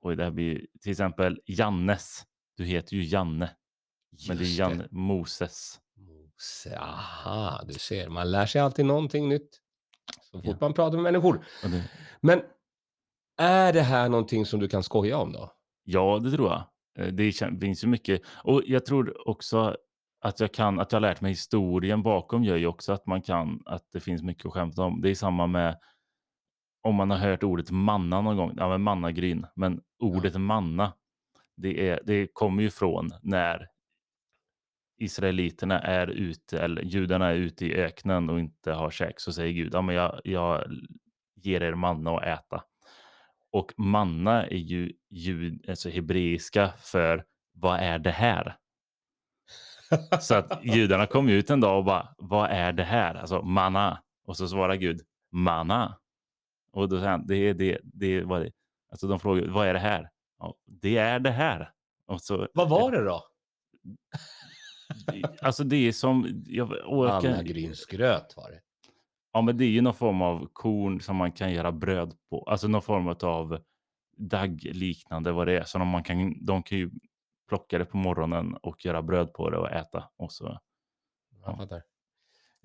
oj 0.03 0.17
det 0.17 0.25
här 0.25 0.31
blir 0.31 0.67
till 0.83 0.93
exempel 0.93 1.41
Jannes. 1.47 2.25
Du 2.57 2.65
heter 2.65 2.97
ju 2.97 3.05
Janne. 3.05 3.51
Just 4.13 4.29
men 4.29 4.37
det 4.37 4.45
är 4.45 4.59
Janne, 4.59 4.83
det. 4.83 4.89
Moses. 4.91 5.81
Aha, 6.79 7.63
du 7.67 7.75
ser, 7.75 8.09
man 8.09 8.31
lär 8.31 8.47
sig 8.47 8.61
alltid 8.61 8.87
någonting 8.87 9.29
nytt. 9.29 9.61
Så 10.23 10.39
fort 10.39 10.47
ja. 10.47 10.57
man 10.61 10.75
pratar 10.75 10.97
med 10.97 11.03
människor. 11.03 11.45
Det... 11.63 11.91
Men 12.21 12.43
är 13.37 13.73
det 13.73 13.83
här 13.83 14.09
någonting 14.09 14.47
som 14.47 14.61
du 14.61 14.69
kan 14.69 14.83
skoja 14.83 15.19
om 15.19 15.33
då? 15.33 15.53
Ja, 15.85 16.19
det 16.19 16.31
tror 16.31 16.49
jag. 16.49 16.63
Eh, 16.99 17.13
det 17.13 17.33
finns 17.61 17.85
ju 17.85 17.89
mycket. 17.89 18.23
Och 18.45 18.63
jag 18.67 18.87
tror 18.87 19.29
också 19.29 19.77
att 20.21 20.41
jag 20.41 20.55
kan, 20.55 20.81
att 20.81 20.93
jag 20.93 21.03
lärt 21.03 21.21
mig 21.21 21.31
historien 21.31 22.03
bakom 22.03 22.45
gör 22.45 22.57
ju 22.57 22.67
också 22.67 22.93
att 22.93 23.07
man 23.07 23.23
kan, 23.23 23.63
att 23.67 23.93
det 23.93 24.01
finns 24.01 24.23
mycket 24.23 24.47
att 24.47 24.53
skämta 24.53 24.83
om. 24.83 25.01
Det 25.01 25.11
är 25.11 25.15
samma 25.15 25.47
med 25.47 25.79
om 26.83 26.95
man 26.95 27.11
har 27.11 27.19
hört 27.19 27.43
ordet 27.43 27.71
manna 27.71 28.21
någon 28.21 28.37
gång, 28.37 28.55
ja 28.57 28.69
men 28.69 28.83
mannagryn, 28.83 29.47
men 29.55 29.81
ordet 29.99 30.33
ja. 30.33 30.39
manna, 30.39 30.93
det, 31.57 31.89
är, 31.89 32.01
det 32.05 32.27
kommer 32.33 32.63
ju 32.63 32.71
från 32.71 33.11
när 33.23 33.69
israeliterna 34.99 35.81
är 35.81 36.07
ute, 36.07 36.59
eller 36.59 36.83
judarna 36.83 37.29
är 37.29 37.35
ute 37.35 37.67
i 37.67 37.75
öknen 37.75 38.31
och 38.31 38.41
inte 38.41 38.73
har 38.73 38.91
käk, 38.91 39.21
så 39.21 39.33
säger 39.33 39.53
Gud, 39.53 39.75
ja 39.75 39.83
men 39.83 39.95
jag, 39.95 40.21
jag 40.25 40.65
ger 41.35 41.63
er 41.63 41.75
manna 41.75 42.17
att 42.17 42.23
äta. 42.23 42.63
Och 43.51 43.73
manna 43.77 44.47
är 44.47 44.57
ju 44.57 44.93
jud, 45.11 45.71
alltså 45.71 45.89
hebreiska 45.89 46.73
för 46.79 47.25
vad 47.53 47.81
är 47.81 47.99
det 47.99 48.11
här? 48.11 48.57
så 50.21 50.35
att 50.35 50.65
judarna 50.65 51.07
kom 51.07 51.29
ut 51.29 51.51
en 51.51 51.61
dag 51.61 51.79
och 51.79 51.85
bara, 51.85 52.15
vad 52.19 52.51
är 52.51 52.73
det 52.73 52.85
här? 52.85 53.15
Alltså 53.15 53.43
manna. 53.43 54.03
Och 54.25 54.37
så 54.37 54.49
svarar 54.49 54.75
Gud, 54.75 55.01
manna. 55.33 55.99
Och 56.73 56.89
då 56.89 56.97
säger 56.97 57.11
han, 57.11 57.27
det 57.27 57.37
är 57.37 57.55
det, 57.55 57.79
det 57.83 58.07
är 58.07 58.25
vad 58.25 58.41
det 58.43 58.51
Alltså 58.91 59.07
de 59.07 59.21
frågar, 59.21 59.47
vad 59.49 59.69
är 59.69 59.73
det 59.73 59.79
här? 59.79 60.11
Ja, 60.39 60.55
det 60.67 60.97
är 60.97 61.21
det 61.21 61.31
här. 61.31 61.73
Och 62.07 62.21
så, 62.21 62.49
vad 62.55 62.69
var 62.69 62.91
det 62.91 63.05
då? 63.05 63.23
Alltså 65.41 65.65
det 65.65 65.77
är 65.77 65.93
som... 65.93 66.45
Jag, 66.47 66.69
Mannagrynsgröt 66.89 68.37
var 68.37 68.51
det. 68.51 68.61
Ja, 69.33 69.43
men 69.43 69.57
det 69.57 69.65
är 69.65 69.69
ju 69.69 69.81
någon 69.81 69.95
form 69.95 70.23
av 70.23 70.49
korn 70.53 71.01
som 71.01 71.17
man 71.17 71.33
kan 71.33 71.53
göra 71.53 71.73
bröd 71.73 72.15
på. 72.31 72.43
Alltså 72.43 72.69
någon 72.69 72.83
form 72.83 73.09
av 73.09 73.59
daggliknande 74.17 75.33
vad 75.33 75.47
det 75.47 75.59
är. 75.59 75.65
Så 75.65 75.79
man 75.79 76.03
kan, 76.03 76.45
de 76.45 76.63
kan 76.63 76.79
ju 76.79 76.91
plocka 77.49 77.79
det 77.79 77.85
på 77.85 77.97
morgonen 77.97 78.55
och 78.55 78.85
göra 78.85 79.03
bröd 79.03 79.33
på 79.33 79.51
det 79.51 79.59
och 79.59 79.71
äta. 79.71 80.11
Och 80.17 80.33
så, 80.33 80.59
ja. 81.45 81.59
Jag. 81.71 81.83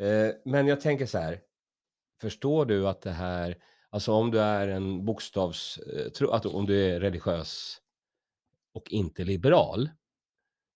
Eh, 0.07 0.31
men 0.45 0.67
jag 0.67 0.81
tänker 0.81 1.05
så 1.05 1.17
här. 1.17 1.41
Förstår 2.21 2.65
du 2.65 2.87
att 2.87 3.01
det 3.01 3.11
här, 3.11 3.57
alltså 3.89 4.13
om 4.13 4.31
du 4.31 4.41
är 4.41 4.67
en 4.67 5.05
bokstavs, 5.05 5.77
eh, 5.77 6.29
att 6.29 6.45
om 6.45 6.65
du 6.65 6.85
är 6.85 6.99
religiös 6.99 7.81
och 8.73 8.91
inte 8.91 9.23
liberal, 9.23 9.89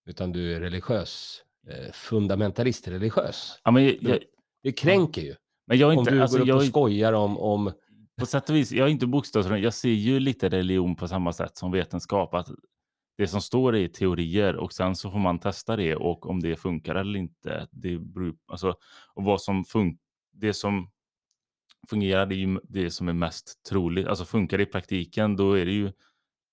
utan 0.06 0.32
du 0.32 0.56
är 0.56 0.60
religiös, 0.60 1.44
fundamentalist 1.94 2.88
religiös. 2.88 3.60
Ja, 3.64 3.72
men 3.72 3.86
jag, 3.86 3.98
jag, 4.02 4.20
det 4.64 4.72
kränker 4.72 5.22
ju. 5.22 5.36
Men 5.68 5.78
jag 5.78 5.94
är 5.94 6.00
inte, 6.00 6.12
om 6.12 6.18
du 6.18 6.22
alltså, 6.22 6.38
går 6.38 6.44
upp 6.44 6.48
jag, 6.48 6.58
och 6.58 6.64
skojar 6.64 7.14
om, 7.14 7.38
om... 7.38 7.72
På 8.20 8.26
sätt 8.26 8.50
och 8.50 8.56
vis, 8.56 8.72
jag 8.72 8.88
är 8.88 8.92
inte 8.92 9.08
bokstavstroende. 9.08 9.64
Jag 9.64 9.74
ser 9.74 9.90
ju 9.90 10.20
lite 10.20 10.50
religion 10.50 10.96
på 10.96 11.08
samma 11.08 11.34
sätt 11.34 11.58
som 11.58 11.72
vetenskap. 11.72 12.34
Att 12.34 12.48
det 13.18 13.28
som 13.28 13.42
står 13.42 13.76
är 13.76 13.88
teorier 13.88 14.56
och 14.56 14.74
sen 14.74 14.96
så 14.96 15.12
får 15.12 15.20
man 15.20 15.40
testa 15.40 15.76
det 15.76 15.96
och 15.96 16.30
om 16.30 16.40
det 16.40 16.56
funkar 16.56 16.96
eller 16.96 17.20
inte. 17.20 17.68
Det 17.72 17.98
beror, 17.98 18.36
alltså, 18.48 18.76
och 19.14 19.24
vad 19.24 19.42
som 19.42 19.66
fun 19.66 19.98
det 20.32 20.54
som 20.54 20.92
fungerar, 21.90 22.26
det 22.26 22.36
är 22.36 22.38
ju 22.38 22.60
det 22.64 22.92
som 22.92 23.08
är 23.08 23.14
mest 23.14 23.64
troligt. 23.70 24.08
Alltså 24.08 24.26
funkar 24.26 24.58
det 24.58 24.64
i 24.64 24.66
praktiken, 24.66 25.36
då 25.36 25.54
är 25.54 25.66
det 25.66 25.72
ju 25.72 25.92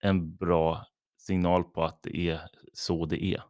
en 0.03 0.37
bra 0.37 0.87
signal 1.18 1.64
på 1.64 1.85
att 1.85 2.03
det 2.03 2.29
är 2.29 2.40
så 2.72 3.07
det 3.07 3.24
är. 3.24 3.42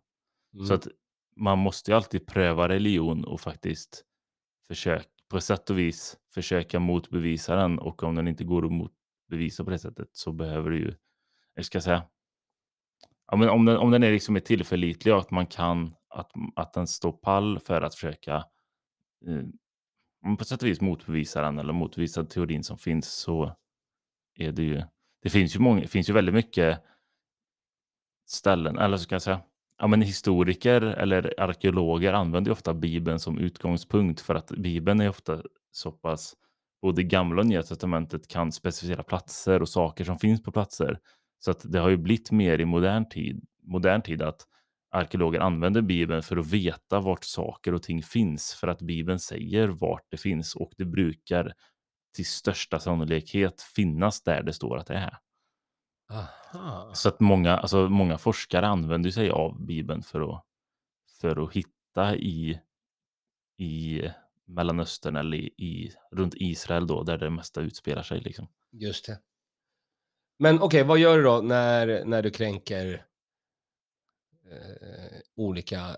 Mm. 0.55 0.67
Så 0.67 0.75
att 0.75 0.89
man 1.37 1.59
måste 1.59 1.91
ju 1.91 1.97
alltid 1.97 2.27
pröva 2.27 2.69
religion 2.69 3.25
och 3.25 3.41
faktiskt 3.41 4.05
försöka 4.67 5.05
på 5.29 5.41
sätt 5.41 5.71
och 5.71 5.79
vis 5.79 6.17
försöka 6.35 6.81
motbevisa 6.81 7.57
den. 7.57 7.79
Och 7.79 8.03
om 8.03 8.15
den 8.15 8.29
inte 8.29 8.45
går 8.45 8.65
att 8.67 8.73
motbevisa 8.73 9.65
på 9.65 9.71
det 9.71 9.79
sättet 9.79 10.09
så 10.13 10.33
behöver 10.33 10.71
du 10.71 10.79
ju, 10.79 10.95
eller 11.55 11.63
ska 11.63 11.77
jag 11.77 11.83
säga, 11.83 12.03
ja, 13.27 13.37
men 13.37 13.49
om, 13.49 13.65
den, 13.65 13.77
om 13.77 13.91
den 13.91 14.03
är 14.03 14.13
liksom 14.13 14.37
är 14.37 14.41
tillförlitlig 14.41 15.15
och 15.15 15.21
att 15.21 15.31
man 15.31 15.47
kan, 15.47 15.95
att, 16.09 16.33
att 16.57 16.73
den 16.73 16.87
står 16.87 17.13
pall 17.13 17.59
för 17.59 17.83
att 17.83 17.95
försöka 17.95 18.45
eh, 19.27 20.37
på 20.39 20.45
sätt 20.45 20.63
och 20.63 20.69
vis 20.69 20.81
motbevisa 20.81 21.43
den 21.43 21.59
eller 21.59 21.73
motbevisa 21.73 22.25
teorin 22.25 22.65
som 22.65 22.79
finns 22.79 23.13
så 23.13 23.57
är 24.35 24.53
det 24.53 24.63
ju, 24.63 24.83
det 25.23 25.31
finns 25.31 25.57
ju, 25.57 25.61
många, 25.61 25.81
det 25.81 25.89
finns 25.89 26.09
ju 26.09 26.13
väldigt 26.13 26.35
mycket 26.35 26.81
ställen, 28.27 28.79
eller 28.79 28.97
så 28.97 29.09
kan 29.09 29.17
jag 29.17 29.23
säga, 29.23 29.41
ja, 29.79 29.87
men 29.87 30.03
historiker 30.03 30.81
eller 30.83 31.35
arkeologer 31.41 32.13
använder 32.13 32.49
ju 32.49 32.53
ofta 32.53 32.75
Bibeln 32.75 33.19
som 33.19 33.39
utgångspunkt 33.39 34.21
för 34.21 34.35
att 34.35 34.51
Bibeln 34.51 35.01
är 35.01 35.09
ofta 35.09 35.43
så 35.71 35.93
pass, 35.93 36.35
både 36.83 37.03
Gamla 37.03 37.41
och 37.41 37.47
Nya 37.47 37.63
Testamentet 37.63 38.29
kan 38.29 38.53
specificera 38.53 39.03
platser 39.03 39.63
och 39.63 39.69
saker 39.69 40.05
som 40.05 40.19
finns 40.19 40.43
på 40.43 40.53
platser. 40.53 40.99
Så 41.39 41.51
att 41.51 41.73
det 41.73 41.79
har 41.79 41.89
ju 41.89 41.97
blivit 41.97 42.31
mer 42.31 42.59
i 42.59 42.65
modern 42.65 43.09
tid, 43.09 43.45
modern 43.63 44.03
tid 44.03 44.23
att 44.23 44.47
arkeologer 44.91 45.41
använder 45.41 45.83
Bibeln 45.83 46.23
för 46.23 46.37
att 46.37 46.47
veta 46.47 47.01
vart 47.01 47.25
saker 47.25 47.75
och 47.75 47.83
ting 47.83 48.03
finns, 48.03 48.55
för 48.55 48.69
att 48.69 48.83
Bibeln 48.83 49.19
säger 49.19 49.69
vart 49.69 50.07
det 50.11 50.17
finns 50.17 50.55
och 50.57 50.73
det 50.77 50.85
brukar 50.85 51.53
till 52.15 52.27
största 52.27 52.79
sannolikhet 52.79 53.63
finnas 53.63 54.23
där 54.23 54.43
det 54.43 54.53
står 54.53 54.79
att 54.79 54.87
det 54.87 54.95
är. 54.95 55.19
Aha. 56.11 56.91
Så 56.95 57.09
att 57.09 57.21
många, 57.21 57.57
alltså 57.57 57.89
många 57.89 58.19
forskare 58.19 58.67
använder 58.67 59.11
sig 59.11 59.31
av 59.31 59.65
Bibeln 59.67 60.03
för 60.03 60.35
att, 60.35 60.45
för 61.21 61.45
att 61.45 61.53
hitta 61.53 62.17
i, 62.17 62.61
i 63.59 64.03
Mellanöstern 64.45 65.17
eller 65.17 65.37
i, 65.37 65.47
i, 65.47 65.93
runt 66.11 66.35
Israel 66.37 66.87
då, 66.87 67.03
där 67.03 67.19
det 67.19 67.31
mesta 67.31 67.61
utspelar 67.61 68.03
sig. 68.03 68.21
Liksom. 68.21 68.49
Just 68.73 69.07
det. 69.07 69.19
Men 70.39 70.63
okej, 70.63 70.83
vad 70.83 70.99
gör 70.99 71.17
du 71.17 71.23
då 71.23 71.41
när, 71.41 72.05
när 72.05 72.23
du 72.23 72.31
kränker 72.31 73.07
eh, 74.51 75.19
olika 75.37 75.97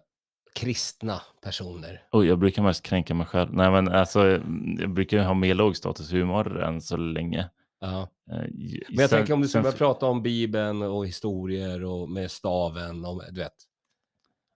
kristna 0.54 1.22
personer? 1.42 2.02
Och 2.10 2.26
jag 2.26 2.38
brukar 2.38 2.62
mest 2.62 2.82
kränka 2.82 3.14
mig 3.14 3.26
själv. 3.26 3.54
Nej, 3.54 3.70
men 3.70 3.88
alltså, 3.88 4.26
jag 4.78 4.90
brukar 4.90 5.18
ha 5.18 5.34
mer 5.34 5.54
lågstatushumor 5.54 6.62
än 6.62 6.80
så 6.80 6.96
länge. 6.96 7.50
Ja. 7.80 8.02
Eh, 8.30 8.36
Men 8.38 8.48
jag 8.88 9.10
sen- 9.10 9.18
tänker 9.18 9.32
om 9.34 9.40
du 9.40 9.48
skulle 9.48 9.62
börja 9.62 9.76
prata 9.76 10.06
om 10.06 10.22
Bibeln 10.22 10.82
och 10.82 11.06
historier 11.06 11.84
och 11.84 12.10
med 12.10 12.30
staven, 12.30 13.04
och, 13.04 13.22
du 13.30 13.40
vet. 13.40 13.52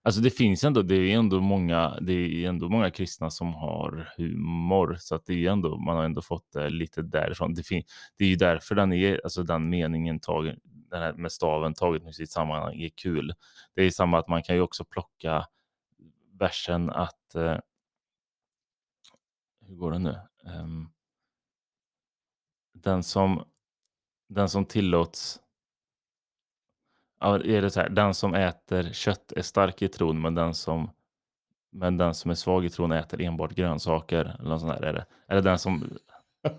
Alltså 0.03 0.21
det 0.21 0.29
finns 0.29 0.63
ändå, 0.63 0.81
det 0.81 0.95
är 0.95 1.17
ändå 1.17 1.39
många, 1.41 1.97
det 2.01 2.13
är 2.13 2.49
ändå 2.49 2.69
många 2.69 2.91
kristna 2.91 3.29
som 3.31 3.53
har 3.53 4.13
humor, 4.17 4.95
så 4.99 5.15
att 5.15 5.25
det 5.25 5.45
är 5.45 5.51
ändå, 5.51 5.77
man 5.77 5.95
har 5.97 6.03
ändå 6.03 6.21
fått 6.21 6.51
det 6.51 6.69
lite 6.69 7.01
därifrån. 7.01 7.53
Det, 7.53 7.63
fin, 7.63 7.83
det 8.17 8.23
är 8.25 8.29
ju 8.29 8.35
därför 8.35 8.75
den 8.75 8.93
är, 8.93 9.21
alltså 9.23 9.43
den 9.43 9.69
meningen 9.69 10.19
tagen, 10.19 10.59
den 10.63 11.01
här 11.01 11.13
med 11.13 11.31
staven 11.31 11.73
taget 11.73 12.07
i 12.07 12.13
sitt 12.13 12.31
sammanhang 12.31 12.81
är 12.81 12.89
kul. 12.89 13.33
Det 13.75 13.81
är 13.83 13.91
samma 13.91 14.19
att 14.19 14.27
man 14.27 14.43
kan 14.43 14.55
ju 14.55 14.61
också 14.61 14.85
plocka 14.85 15.45
versen 16.39 16.89
att, 16.89 17.35
eh, 17.35 17.57
hur 19.67 19.75
går 19.75 19.91
det 19.91 19.99
nu? 19.99 20.15
Ehm, 20.45 20.87
den 22.83 23.03
som, 23.03 23.43
den 24.29 24.49
som 24.49 24.65
tillåts 24.65 25.39
är 27.23 27.61
det 27.61 27.69
så 27.71 27.79
här, 27.81 27.89
den 27.89 28.13
som 28.13 28.33
äter 28.33 28.93
kött 28.93 29.31
är 29.31 29.41
stark 29.41 29.81
i 29.81 29.87
tron, 29.87 30.21
men 30.21 30.35
den 30.35 30.53
som, 30.53 30.91
men 31.71 31.97
den 31.97 32.13
som 32.15 32.31
är 32.31 32.35
svag 32.35 32.65
i 32.65 32.69
tron 32.69 32.91
äter 32.91 33.21
enbart 33.21 33.51
grönsaker. 33.51 34.35
Eller 34.39 34.49
något 34.49 34.61
sånt 34.61 34.73
där 34.73 34.87
är 34.87 34.93
det. 34.93 35.05
Eller 35.27 35.41
den 35.41 35.59
som, 35.59 35.97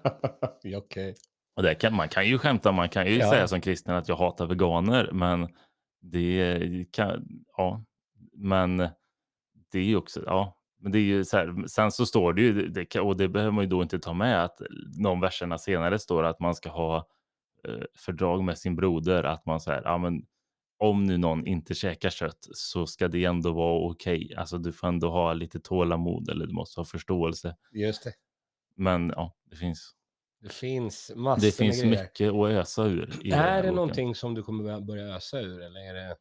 okej. 0.77 1.15
och 1.57 1.63
det 1.63 1.75
kan, 1.75 1.95
man 1.95 2.09
kan 2.09 2.27
ju 2.29 2.39
skämta, 2.39 2.73
man 2.73 2.89
kan 2.89 3.07
ju 3.07 3.17
Ja. 3.19 3.31
säga 3.31 3.49
som 3.49 3.61
kristen 3.61 3.95
att 3.95 4.09
jag 4.09 4.17
hatar 4.17 4.47
veganer, 4.47 5.11
men 5.13 5.49
det 6.01 6.87
kan, 6.93 7.29
ja, 7.57 7.85
men 8.33 8.77
det 9.73 9.79
är 9.79 9.85
ju 9.85 9.97
också, 9.97 10.23
ja, 10.27 10.57
men 10.83 10.93
det 10.93 10.99
är 10.99 11.03
ju 11.03 11.25
så 11.25 11.37
här, 11.37 11.67
sen 11.67 11.93
så 11.93 12.07
står 12.07 12.33
det 12.33 12.43
ju, 12.43 12.69
det, 12.69 13.01
och 13.01 13.17
det 13.17 13.29
behöver 13.29 13.53
man 13.53 13.65
ju 13.65 13.71
då 13.71 13.83
inte 13.83 13.99
ta 13.99 14.13
med, 14.13 14.45
att 14.45 14.61
de 15.03 15.21
verserna 15.21 15.59
senare 15.59 15.99
står 15.99 16.25
att 16.25 16.41
man 16.41 16.55
ska 16.55 16.71
ha 16.71 16.97
eh, 17.69 17.85
fördrag 17.95 18.45
med 18.45 18.59
sin 18.59 18.77
broder, 18.77 19.25
att 19.25 19.47
man 19.47 19.61
säger, 19.61 19.83
ja 19.85 19.99
men 19.99 20.27
om 20.79 21.05
nu 21.05 21.19
någon 21.19 21.47
inte 21.47 21.75
käkar 21.75 22.11
kött 22.11 22.49
så 22.53 22.87
ska 22.87 23.09
det 23.09 23.25
ändå 23.25 23.53
vara 23.53 23.91
okej. 23.91 24.35
Alltså 24.37 24.59
du 24.59 24.73
får 24.73 24.89
ändå 24.89 25.11
ha 25.11 25.33
lite 25.33 25.61
tålamod 25.61 26.29
eller 26.29 26.47
du 26.47 26.53
måste 26.53 26.81
ha 26.81 26.85
förståelse. 26.85 27.57
Just 27.73 28.05
det. 28.05 28.13
Men 28.77 29.13
ja, 29.17 29.37
det 29.51 29.57
finns, 29.57 29.95
Det 30.41 30.53
finns 30.53 31.13
massor 31.17 31.47
det 31.47 31.57
finns 31.57 31.85
mycket 31.85 32.33
att 32.33 32.51
ösa 32.51 32.85
ur. 32.85 33.33
Här 33.33 33.59
Är 33.59 33.63
det 33.63 33.71
någonting 33.71 34.15
som 34.15 34.35
du 34.35 34.43
kommer 34.43 34.81
börja 34.81 35.17
ösa 35.17 35.41
ur 35.41 35.63
eller 35.63 35.81
är 35.81 35.95
det? 35.95 36.17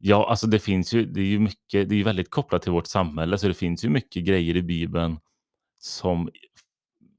Ja, 0.00 0.30
alltså 0.30 0.46
det 0.46 0.58
finns 0.58 0.92
ju, 0.94 1.04
det 1.04 1.20
är 1.20 1.24
ju 1.24 1.38
mycket, 1.38 1.88
det 1.88 1.94
är 1.94 1.96
ju 1.96 2.02
väldigt 2.02 2.30
kopplat 2.30 2.62
till 2.62 2.72
vårt 2.72 2.86
samhälle, 2.86 3.38
så 3.38 3.48
det 3.48 3.54
finns 3.54 3.84
ju 3.84 3.88
mycket 3.88 4.24
grejer 4.24 4.56
i 4.56 4.62
Bibeln 4.62 5.18
som 5.78 6.30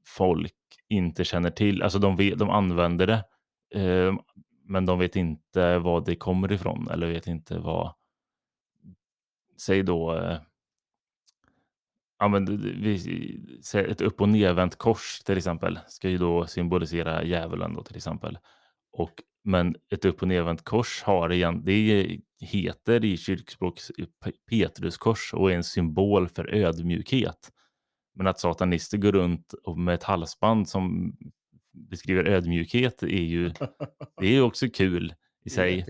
folk 0.06 0.54
inte 0.88 1.24
känner 1.24 1.50
till. 1.50 1.82
Alltså 1.82 1.98
de, 1.98 2.16
vet, 2.16 2.38
de 2.38 2.50
använder 2.50 3.06
det, 3.06 3.24
eh, 3.80 4.14
men 4.64 4.86
de 4.86 4.98
vet 4.98 5.16
inte 5.16 5.78
var 5.78 6.00
det 6.00 6.16
kommer 6.16 6.52
ifrån 6.52 6.88
eller 6.90 7.06
vet 7.12 7.26
inte 7.26 7.58
vad, 7.58 7.94
säg 9.58 9.82
då, 9.82 10.16
eh, 10.16 10.38
ja 12.18 12.28
men 12.28 12.44
vi 12.82 13.40
ett 13.74 14.00
upp 14.00 14.20
och 14.20 14.28
nedvänt 14.28 14.76
kors 14.76 15.20
till 15.24 15.38
exempel, 15.38 15.78
ska 15.88 16.08
ju 16.08 16.18
då 16.18 16.46
symbolisera 16.46 17.24
djävulen 17.24 17.74
då 17.74 17.82
till 17.82 17.96
exempel. 17.96 18.38
Och, 18.92 19.22
men 19.44 19.76
ett 19.92 20.04
upp 20.04 20.22
och 20.22 20.28
nedvänt 20.28 20.64
kors 20.64 21.02
har 21.02 21.32
igen, 21.32 21.62
det 21.64 22.18
heter 22.40 23.04
i 23.04 23.16
kyrkspråk 23.16 23.80
Pe- 24.24 24.32
Petruskors 24.50 25.34
och 25.34 25.52
är 25.52 25.56
en 25.56 25.64
symbol 25.64 26.28
för 26.28 26.54
ödmjukhet. 26.54 27.52
Men 28.14 28.26
att 28.26 28.40
satanister 28.40 28.98
går 28.98 29.12
runt 29.12 29.52
och 29.52 29.78
med 29.78 29.94
ett 29.94 30.02
halsband 30.02 30.68
som 30.68 31.16
beskriver 31.72 32.24
ödmjukhet 32.24 33.02
är 33.02 33.06
ju, 33.06 33.48
det 34.20 34.26
är 34.26 34.32
ju 34.32 34.42
också 34.42 34.66
kul 34.68 35.14
i 35.44 35.50
sig. 35.50 35.86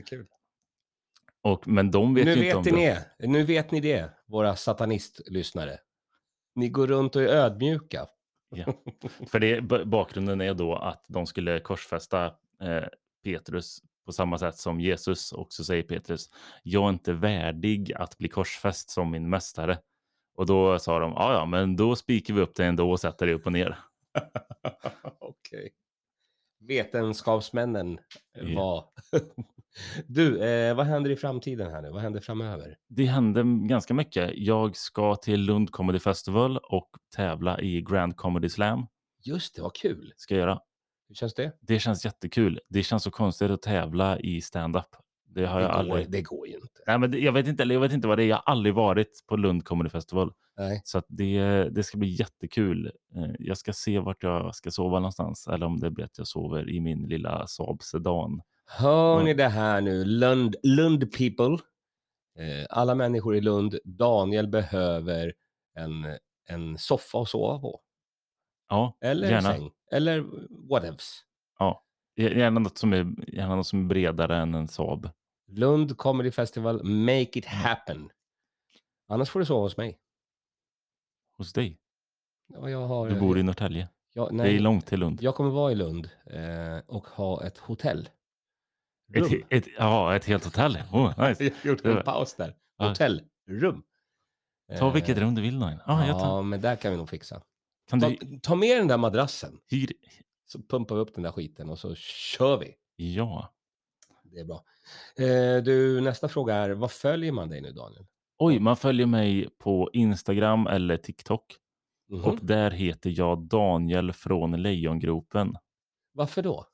Och, 1.43 1.69
men 1.69 1.91
de 1.91 2.15
vet 2.15 2.25
Nu 2.25 2.35
ju 2.35 2.45
inte 2.45 2.57
om 2.57 2.63
vet 2.65 2.75
ni 2.75 2.81
det. 2.87 3.07
det. 3.19 3.27
Nu 3.27 3.43
vet 3.43 3.71
ni 3.71 3.81
det, 3.81 4.11
våra 4.27 4.57
satanistlyssnare. 4.57 5.79
Ni 6.55 6.69
går 6.69 6.87
runt 6.87 7.17
och 7.17 7.23
är 7.23 7.27
ödmjuka. 7.27 8.07
Ja. 8.51 8.75
För 9.27 9.39
det, 9.39 9.61
bakgrunden 9.87 10.41
är 10.41 10.55
då 10.55 10.77
att 10.77 11.05
de 11.09 11.27
skulle 11.27 11.61
korsfästa 11.61 12.27
eh, 12.61 12.85
Petrus 13.23 13.83
på 14.07 14.13
samma 14.13 14.39
sätt 14.39 14.57
som 14.57 14.81
Jesus 14.81 15.33
också 15.33 15.65
säger 15.65 15.83
Petrus. 15.83 16.31
Jag 16.63 16.85
är 16.85 16.89
inte 16.89 17.13
värdig 17.13 17.93
att 17.93 18.19
bli 18.19 18.29
korsfäst 18.29 18.91
som 18.91 19.11
min 19.11 19.29
mästare. 19.29 19.79
Och 20.35 20.47
då 20.47 20.79
sa 20.79 20.99
de, 20.99 21.13
ja 21.13 21.33
ja, 21.33 21.47
men 21.47 21.77
då 21.77 21.97
spikar 21.97 22.35
vi 22.35 22.41
upp 22.41 22.55
det 22.55 22.65
ändå 22.65 22.91
och 22.91 23.01
sätter 23.01 23.27
det 23.27 23.33
upp 23.33 23.47
och 23.47 23.53
ner. 23.53 23.79
Okej. 25.19 25.71
Vetenskapsmännen 26.61 27.99
Ja. 28.33 28.55
var... 28.57 28.85
du, 30.07 30.43
eh, 30.43 30.75
vad 30.77 30.87
händer 30.87 31.11
i 31.11 31.17
framtiden 31.17 31.71
här 31.71 31.83
nu? 31.83 31.91
Vad 31.91 32.03
händer 32.03 32.21
framöver? 32.21 32.79
Det 32.89 33.05
hände 33.05 33.43
ganska 33.69 33.95
mycket. 33.95 34.31
Jag 34.35 34.77
ska 34.77 35.17
till 35.17 35.41
Lund 35.41 35.71
Comedy 35.71 35.99
Festival 35.99 36.59
och 36.59 36.91
tävla 37.17 37.61
i 37.61 37.83
Grand 37.83 38.17
Comedy 38.17 38.49
Slam. 38.49 38.87
Just 39.23 39.55
det, 39.55 39.63
vad 39.63 39.75
kul. 39.75 40.13
Ska 40.17 40.35
jag 40.35 40.41
göra. 40.41 40.61
Hur 41.11 41.14
känns 41.14 41.35
det? 41.35 41.53
Det 41.61 41.79
känns 41.79 42.05
jättekul. 42.05 42.61
Det 42.68 42.83
känns 42.83 43.03
så 43.03 43.11
konstigt 43.11 43.51
att 43.51 43.62
tävla 43.62 44.18
i 44.18 44.40
stand-up. 44.40 44.87
Det 45.35 45.46
har 45.46 45.57
Det 45.61 45.62
jag 45.66 45.73
går, 45.73 45.79
aldrig. 45.79 46.11
det 46.11 46.23
går 46.23 46.46
ju 46.49 46.55
inte. 46.55 46.81
Nej, 46.87 46.99
men 46.99 47.11
det, 47.11 47.18
jag 47.18 47.33
vet 47.33 47.46
inte. 47.49 47.62
eller 47.62 47.75
Jag 47.75 47.81
vet 47.81 47.92
inte 47.92 48.09
vad 48.09 48.18
det 48.18 48.25
är. 48.25 48.27
Jag 48.29 48.37
har 48.37 48.42
aldrig 48.53 48.75
varit 48.75 49.25
på 49.29 49.37
Lund 49.37 49.64
Comedy 49.64 49.90
Festival. 49.90 50.33
Nej. 50.57 50.81
Så 50.85 51.03
det, 51.09 51.68
det 51.68 51.83
ska 51.83 51.99
bli 51.99 52.09
jättekul. 52.09 52.87
Eh, 53.16 53.31
Jag 53.38 53.59
ska 53.59 53.73
se 53.73 53.99
vart 53.99 54.23
jag 54.23 54.55
ska 54.55 54.70
sova 54.70 54.99
någonstans. 54.99 55.46
Eller 55.49 55.66
om 55.66 55.81
det 55.81 55.90
blir 55.90 56.05
att 56.05 56.18
jag 56.18 56.27
sover 56.27 56.70
i 56.70 56.81
min 56.81 57.03
lilla 57.09 57.46
Saab 57.46 57.83
Sedan. 57.83 58.42
Hör 58.66 59.18
Ja. 59.18 59.25
ni 59.25 59.35
det 59.35 59.49
här 59.49 59.81
nu? 59.81 60.05
Lund, 60.05 60.57
Lund 60.62 61.12
people. 61.12 61.59
Eh, 62.38 62.66
alla 62.70 62.94
människor 62.94 63.37
i 63.37 63.40
Lund. 63.40 63.79
Daniel 63.85 64.49
behöver 64.49 65.33
en, 65.79 66.07
en 66.49 66.79
soffa 66.79 67.18
att 67.23 67.29
sova 67.29 67.59
på. 67.59 67.81
Ja, 68.71 68.99
Eller 69.01 69.31
gärna. 69.31 69.53
säng. 69.53 69.71
Eller 69.93 70.27
whatevs. 70.71 71.25
Ja. 71.59 71.85
Gärna 72.17 72.61
något, 72.61 72.79
som 72.79 72.93
är, 72.93 73.15
gärna 73.35 73.57
något 73.57 73.67
som 73.67 73.81
är 73.85 73.89
bredare 73.89 74.37
än 74.37 74.55
en 74.55 74.69
Saab. 74.69 75.11
Lund 75.49 75.97
Comedy 75.99 76.31
Festival, 76.31 76.85
make 76.85 77.39
it 77.39 77.47
happen. 77.47 78.11
Annars 79.09 79.31
får 79.31 79.41
du 79.41 79.47
sova 79.47 79.61
hos 79.61 79.77
mig. 79.77 79.99
Hos 81.37 81.53
dig? 81.53 81.79
Ja, 82.55 82.71
jag 82.71 82.87
har, 82.87 83.09
Du 83.11 83.21
bor 83.21 83.39
i 83.39 83.43
Norrtälje. 83.43 83.89
jag, 84.15 84.29
Det 84.29 84.35
nej, 84.37 84.57
är 84.57 84.61
långt 84.61 84.87
till 84.87 85.01
Lund. 85.01 85.23
Jag 85.23 85.35
kommer 85.35 85.51
vara 85.51 85.73
i 85.73 85.75
Lund 85.75 86.11
eh, 86.27 86.79
och 86.87 87.07
ha 87.07 87.45
ett 87.45 87.59
hotell. 87.59 88.09
Ett, 89.15 89.33
ett, 89.51 89.65
ja, 89.79 90.17
ett 90.17 90.25
helt 90.25 90.45
hotell. 90.45 90.79
Oh, 90.93 91.29
nice. 91.29 91.45
jag 91.45 91.53
gjorde 91.65 91.83
Det 91.83 91.89
en 91.89 91.95
var- 91.97 92.03
paus 92.03 92.35
där. 92.35 92.55
Ja. 92.77 92.89
Hotellrum. 92.89 93.83
Ta 94.79 94.91
vilket 94.91 95.17
Eh, 95.19 95.21
rum 95.21 95.35
du 95.35 95.43
vill. 95.43 95.61
Ja, 95.87 96.07
jag 96.07 96.19
tar. 96.19 96.27
Ja, 96.27 96.43
men 96.43 96.61
där 96.61 96.77
kan 96.77 96.91
vi 96.91 96.97
nog 96.97 97.09
fixa. 97.09 97.43
Kan 97.90 98.00
Ta, 98.00 98.09
du 98.09 98.38
ta 98.42 98.55
med 98.55 98.79
den 98.79 98.88
där 98.88 98.98
madrassen, 98.98 99.59
hyr... 99.70 99.92
så 100.46 100.62
pumpar 100.62 100.94
vi 100.94 101.00
upp 101.00 101.14
den 101.14 101.22
där 101.22 101.33
skiten 101.33 101.70
och 101.70 101.79
så 101.79 101.94
kör 101.94 102.59
vi. 102.59 102.74
Ja. 102.96 103.55
Det 104.22 104.40
är 104.40 104.44
bra. 104.44 104.64
Eh, 105.16 105.62
du, 105.62 106.00
nästa 106.00 106.29
fråga 106.29 106.55
är, 106.55 106.70
vad 106.70 106.90
följer 106.90 107.33
man 107.33 107.48
dig 107.48 107.61
nu 107.61 107.72
Daniel? 107.72 108.07
Oj, 108.38 108.59
man 108.59 108.76
följer 108.76 109.07
mig 109.07 109.48
på 109.59 109.90
Instagram 109.92 110.66
eller 110.66 110.96
TikTok. 110.96 111.57
Mhm. 112.09 112.24
Och 112.24 112.38
där 112.42 112.70
heter 112.70 113.11
jag 113.16 113.42
Daniel 113.42 114.12
från 114.12 114.62
Lejongropen. 114.62 115.57
Varför 116.12 116.42
då? 116.42 116.66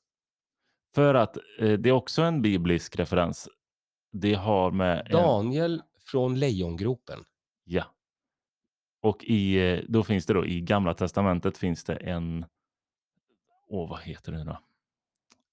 För 0.94 1.14
att 1.14 1.36
eh, 1.58 1.72
det 1.72 1.88
är 1.88 1.92
också 1.92 2.22
en 2.22 2.42
biblisk 2.42 2.96
referens. 2.96 3.48
Det 4.12 4.34
har 4.34 4.70
med... 4.70 5.06
En, 5.06 5.12
Daniel 5.12 5.82
från 6.04 6.38
Lejongropen. 6.38 7.24
ja. 7.64 7.84
Och 9.06 9.24
i, 9.24 9.56
eh, 9.56 9.80
då 9.88 10.04
finns 10.04 10.26
det 10.26 10.34
då 10.34 10.46
i 10.46 10.60
Gamla 10.60 10.94
Testamentet 10.94 11.58
finns 11.58 11.84
det 11.84 11.94
en... 11.94 12.44
Åh, 13.68 13.90
vad 13.90 14.00
heter 14.00 14.32
det 14.32 14.44
då? 14.44 14.58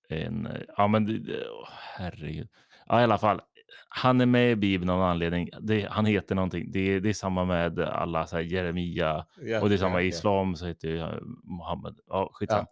En, 0.10 0.46
eh, 0.46 0.62
ja 0.78 0.88
men 0.88 1.28
åh, 1.52 1.70
herregud. 1.98 2.50
Ja 2.88 3.02
i 3.02 3.04
alla 3.04 3.18
fall. 3.18 3.42
Han 3.90 4.22
är 4.22 4.26
med 4.26 4.52
i 4.52 4.56
Bibeln 4.56 4.90
av 4.90 5.02
en 5.02 5.08
anledning. 5.08 5.50
Det, 5.62 5.88
han 5.92 6.06
heter 6.06 6.36
någonting. 6.36 6.72
Det, 6.72 7.00
det 7.00 7.10
är 7.10 7.14
samma 7.14 7.46
med 7.46 7.80
alla 7.80 8.28
så 8.28 8.36
här, 8.36 8.44
Jeremia 8.44 9.26
och 9.62 9.70
det 9.70 9.76
är 9.76 9.78
samma 9.78 10.02
i 10.02 10.08
islam 10.08 10.56
så 10.56 10.66
heter 10.66 10.88
ju 10.88 11.20
Mohammed. 11.44 12.00
Ja, 12.08 12.30
skitsamma. 12.34 12.68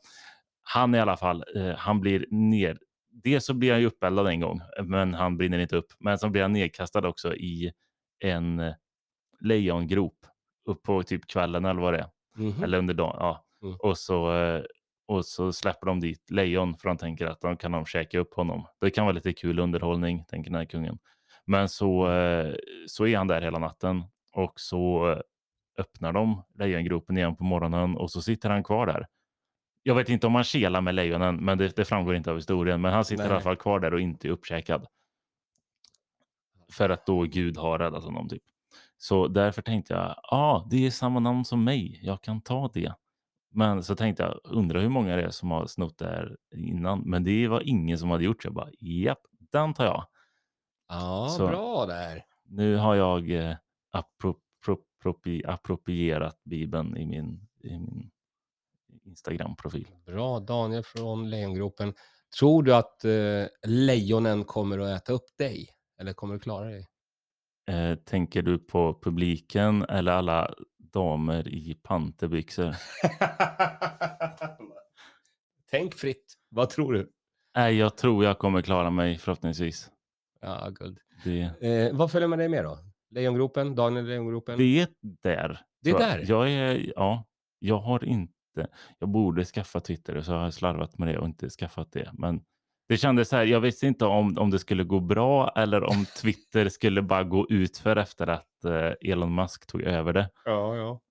Han 0.62 0.96
i 0.96 1.00
alla 1.00 1.18
fall, 1.18 1.44
eh, 1.56 1.76
han 1.76 2.02
blir 2.02 2.26
ner. 2.30 2.80
Dels 3.24 3.46
så 3.46 3.54
blir 3.54 3.72
han 3.72 3.82
ju 3.82 3.88
uppeldad 3.88 4.28
en 4.28 4.40
gång, 4.40 4.62
men 4.84 5.14
han 5.14 5.38
brinner 5.38 5.60
inte 5.60 5.76
upp. 5.76 5.94
Men 6.00 6.20
så 6.20 6.30
blir 6.30 6.42
han 6.42 6.54
nedkastad 6.54 7.08
också 7.08 7.36
i 7.36 7.72
en 8.20 8.60
eh, 8.60 8.74
lejongrop 9.42 10.26
upp 10.66 10.84
på 10.84 11.04
typ 11.04 11.28
kvällen 11.28 11.66
eller 11.66 11.82
vad 11.82 11.94
det 11.94 12.00
är. 12.00 12.10
Mhm. 12.36 12.64
Eller 12.64 12.78
under 12.78 12.94
dagen. 12.94 13.16
Ja. 13.20 13.46
Mm. 13.64 13.76
Och, 13.80 13.98
så, 13.98 14.34
eh, 14.36 14.64
och 15.08 15.26
så 15.26 15.54
släpper 15.54 15.88
de 15.88 16.00
dit 16.00 16.32
lejon 16.32 16.78
för 16.78 16.88
de 16.88 16.98
tänker 16.98 17.28
att 17.28 17.42
de 17.42 17.58
kan 17.58 17.72
de 17.72 17.86
käka 17.86 18.20
upp 18.20 18.34
honom. 18.34 18.66
Det 18.82 18.90
kan 18.92 19.06
vara 19.06 19.14
lite 19.16 19.34
kul 19.34 19.60
underhållning, 19.60 20.26
tänker 20.26 20.50
den 20.52 20.58
här 20.60 20.66
kungen. 20.66 21.00
Men 21.46 21.70
så, 21.70 22.06
Mm. 22.06 22.48
eh, 22.48 22.56
så 22.88 23.08
är 23.08 23.18
han 23.18 23.28
där 23.28 23.42
hela 23.42 23.60
natten 23.60 24.04
och 24.34 24.60
så 24.60 25.12
eh, 25.12 25.20
öppnar 25.78 26.14
de 26.14 26.44
lejongropen 26.56 27.18
igen 27.18 27.36
på 27.36 27.44
morgonen 27.44 27.98
och 27.98 28.12
så 28.12 28.22
sitter 28.22 28.50
han 28.50 28.64
kvar 28.64 28.86
där. 28.88 29.08
Jag 29.84 29.96
vet 29.96 30.10
inte 30.10 30.28
om 30.28 30.36
han 30.36 30.44
kelar 30.44 30.82
med 30.82 30.96
lejonen, 30.96 31.36
men 31.46 31.58
det, 31.58 31.76
det 31.76 31.86
framgår 31.86 32.16
inte 32.16 32.30
av 32.32 32.36
historien. 32.38 32.82
Men 32.82 32.94
han 32.94 33.06
sitter 33.06 33.24
i 33.24 33.28
Nej. 33.28 33.34
alla 33.36 33.42
fall 33.44 33.56
kvar 33.56 33.80
där 33.80 33.94
och 33.94 34.00
inte 34.00 34.28
är 34.28 34.32
uppkäkad. 34.32 34.88
För 36.72 36.90
att 36.90 37.06
då 37.06 37.22
Gud 37.24 37.58
har 37.58 37.80
räddat 37.80 38.04
honom 38.04 38.30
typ. 38.30 38.44
Så 39.04 39.28
därför 39.28 39.62
tänkte 39.62 39.94
jag, 39.94 40.02
ja, 40.02 40.18
ah, 40.32 40.68
det 40.70 40.86
är 40.86 40.92
samma 40.92 41.20
namn 41.20 41.46
som 41.46 41.64
mig. 41.64 42.00
Jag 42.04 42.22
kan 42.22 42.42
ta 42.42 42.70
det. 42.74 42.94
Men 43.52 43.84
så 43.84 43.96
tänkte 43.96 44.24
jag, 44.24 44.40
undrar 44.44 44.82
hur 44.82 44.90
många 44.90 45.16
det 45.16 45.24
är 45.24 45.30
som 45.30 45.52
har 45.52 45.68
snott 45.68 45.98
det 45.98 46.06
här 46.06 46.38
innan. 46.56 47.02
Men 47.02 47.24
det 47.24 47.48
var 47.48 47.62
ingen 47.68 47.98
som 47.98 48.10
hade 48.10 48.24
gjort 48.24 48.44
så 48.44 48.48
jag 48.48 48.54
bara, 48.54 48.70
japp, 48.80 49.20
den 49.52 49.74
tar 49.74 49.86
jag. 49.86 50.06
Ja, 50.90 51.30
Så- 51.38 51.48
bra 51.48 51.86
där. 51.86 52.26
Nu 52.44 52.76
har 52.76 52.96
jag 52.96 53.32
eh, 53.32 53.56
appro, 53.92 54.36
pro, 54.66 54.78
propi, 55.02 55.44
approprierat 55.46 56.44
Bibeln 56.44 56.98
i 56.98 57.06
min, 57.06 57.48
i 57.64 57.80
min 57.80 58.12
Instagram-profil. 59.04 59.88
Bra, 60.06 60.40
Daniel 60.40 60.84
från 60.84 61.30
Lejongropen. 61.30 61.94
Tror 62.40 62.64
du 62.64 62.76
att 62.76 63.06
eh, 63.06 63.46
lejonen 63.68 64.44
kommer 64.44 64.80
att 64.80 65.02
äta 65.02 65.14
upp 65.14 65.38
dig? 65.38 65.70
Eller 66.00 66.14
kommer 66.14 66.34
du 66.34 66.40
klara 66.40 66.66
dig? 66.66 66.88
Eh, 67.70 67.96
tänker 67.96 68.42
du 68.42 68.58
på 68.58 69.00
publiken 69.02 69.84
eller 69.90 70.12
alla 70.12 70.54
damer 70.94 71.48
i 71.48 71.74
panterbyxor? 71.84 72.76
Tänk 75.72 75.96
fritt. 75.96 76.34
Vad 76.50 76.70
tror 76.70 76.94
du? 76.94 77.12
Nej, 77.56 77.76
jag 77.78 77.98
tror 77.98 78.24
jag 78.26 78.40
kommer 78.40 78.62
klara 78.62 78.90
mig 78.90 79.18
förhoppningsvis. 79.18 79.90
Ja, 80.42 80.70
guld. 80.70 81.00
Det, 81.24 81.40
Eh, 81.68 81.96
vad 81.98 82.12
följer 82.12 82.28
med 82.28 82.40
dig 82.40 82.50
med 82.50 82.64
då? 82.64 82.78
Lejongropen? 83.10 83.76
Daniel 83.76 84.06
Lejongropen? 84.06 84.58
det 84.58 84.82
är 84.82 84.88
där. 85.02 85.60
Det 85.82 85.90
är 85.90 85.94
jag. 85.94 86.02
där? 86.02 86.26
Jag 86.28 86.52
är, 86.52 86.92
ja, 86.96 87.26
jag 87.60 87.80
har 87.80 88.04
inte, 88.04 88.68
jag 89.00 89.10
borde 89.10 89.46
skaffa 89.46 89.80
Twitter 89.80 90.18
och 90.18 90.26
så 90.26 90.32
har 90.32 90.44
jag 90.44 90.54
slarvat 90.54 90.98
med 90.98 91.08
det 91.08 91.18
och 91.18 91.26
inte 91.26 91.50
skaffat 91.50 91.92
det. 91.92 92.10
Men 92.14 92.42
det 92.92 92.98
kändes 92.98 93.30
så 93.30 93.36
här, 93.36 93.46
jag 93.46 93.60
visste 93.62 93.88
inte 93.88 94.06
om, 94.06 94.38
om 94.38 94.50
det 94.52 94.60
skulle 94.60 94.84
gå 94.84 95.00
bra 95.00 95.50
eller 95.56 95.84
om 95.84 96.06
Twitter 96.22 96.70
skulle 96.70 97.02
bara 97.02 97.24
gå 97.24 97.48
ut 97.50 97.78
för 97.78 97.96
efter 97.96 98.28
att 98.28 98.66
eh, 98.66 99.12
Elon 99.12 99.36
Musk 99.36 99.68
tog 99.68 99.82
över 99.82 100.14
det. 100.14 100.30
Ja, 100.46 100.76
ja. 100.76 101.02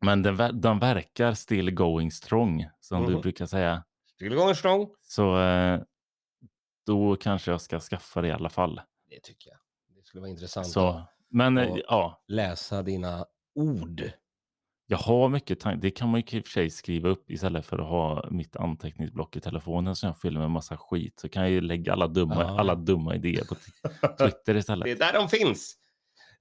Men 0.00 0.22
den, 0.22 0.60
den 0.60 0.78
verkar 0.78 1.32
still 1.34 1.70
going 1.70 2.10
strong, 2.10 2.66
som 2.80 3.06
du 3.06 3.12
Mhm. 3.12 3.20
brukar 3.20 3.46
säga. 3.46 3.84
Still 4.14 4.34
going 4.34 4.54
strong. 4.54 4.88
Så 5.00 5.40
eh, 5.40 5.80
då 6.86 7.16
kanske 7.16 7.50
jag 7.50 7.60
ska 7.60 7.80
skaffa 7.80 8.20
det 8.20 8.28
i 8.28 8.32
alla 8.32 8.48
fall. 8.50 8.80
Det 9.10 9.20
tycker 9.20 9.50
jag. 9.50 9.58
Det 9.96 10.02
skulle 10.06 10.20
vara 10.20 10.30
intressant 10.30 10.66
Så, 10.66 11.02
men 11.28 11.58
eh, 11.58 11.76
ja, 11.88 12.24
läsa 12.28 12.82
dina 12.82 13.26
ord. 13.54 14.02
Jag 14.86 14.98
har 14.98 15.28
mycket 15.28 15.60
tankar. 15.60 15.80
Det 15.82 15.90
kan 15.90 16.08
man 16.08 16.20
ju 16.26 16.38
i 16.38 16.40
och 16.40 16.44
för 16.44 16.50
sig 16.50 16.70
skriva 16.70 17.08
upp 17.08 17.30
istället 17.30 17.66
för 17.66 17.78
att 17.78 17.88
ha 17.88 18.28
mitt 18.30 18.56
anteckningsblock 18.56 19.36
i 19.36 19.40
telefonen 19.40 19.96
som 19.96 20.06
jag 20.06 20.20
fyller 20.20 20.40
med 20.40 20.50
massa 20.50 20.76
skit. 20.76 21.20
Så 21.20 21.28
kan 21.28 21.42
jag 21.42 21.50
ju 21.50 21.60
lägga 21.60 21.92
alla 21.92 22.08
dumma, 22.08 22.34
Ja. 22.42 22.60
alla 22.60 22.74
dumma 22.74 23.14
idéer 23.14 23.44
på 23.44 23.54
Twitter 24.18 24.38
Det 24.44 24.50
är 24.52 24.56
istället. 24.56 24.98
där 24.98 25.12
de 25.12 25.28
finns. 25.28 25.74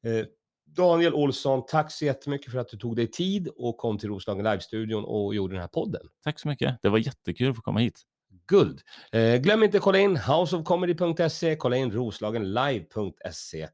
Eh, 0.06 0.25
Daniel 0.65 1.13
Olsson, 1.13 1.65
tack 1.67 1.91
så 1.91 2.06
jättemycket 2.06 2.51
för 2.51 2.60
att 2.60 2.69
du 2.69 2.77
tog 2.77 2.95
dig 2.95 3.08
tid 3.12 3.47
och 3.58 3.77
kom 3.77 3.97
till 3.97 4.10
Roslagen 4.10 4.43
Live-studion 4.45 5.03
och 5.06 5.36
gjorde 5.36 5.53
den 5.53 5.62
här 5.62 5.67
podden. 5.67 6.01
Tack 6.23 6.39
så 6.39 6.47
mycket. 6.47 6.77
Det 6.82 6.89
var 6.89 6.97
jättekul 6.97 7.49
att 7.49 7.56
få 7.56 7.62
komma 7.62 7.79
hit. 7.79 8.01
Guld! 8.47 8.82
Eh, 9.12 9.36
glöm 9.41 9.63
inte 9.63 9.77
att 9.77 9.84
kolla 9.84 9.99
in 9.99 10.17
houseofcomedy.se, 10.17 11.56
kolla 11.56 11.77
in 11.77 11.91
roslagenlive.se. 11.91 13.67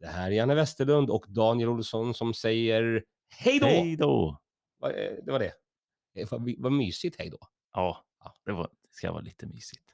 Det 0.00 0.06
här 0.06 0.26
är 0.26 0.30
Janne 0.34 0.54
Westerlund 0.54 1.10
och 1.10 1.24
Daniel 1.28 1.68
Olsson 1.68 2.14
som 2.14 2.34
säger 2.34 3.02
hej 3.30 3.58
då! 3.60 3.66
Hej 3.66 3.96
då! 3.96 4.38
Eh, 4.82 4.88
Det 5.24 5.32
var 5.32 5.38
det. 5.38 5.52
Eh, 6.14 6.28
Vad, 6.58 6.72
mysigt 6.72 7.16
hej 7.18 7.30
då. 7.30 7.38
Ja, 7.72 8.04
Ja. 8.24 8.34
det, 8.44 8.52
var, 8.52 8.62
det 8.82 8.88
ska 8.94 9.12
vara 9.12 9.20
lite 9.22 9.46
mysigt. 9.46 9.85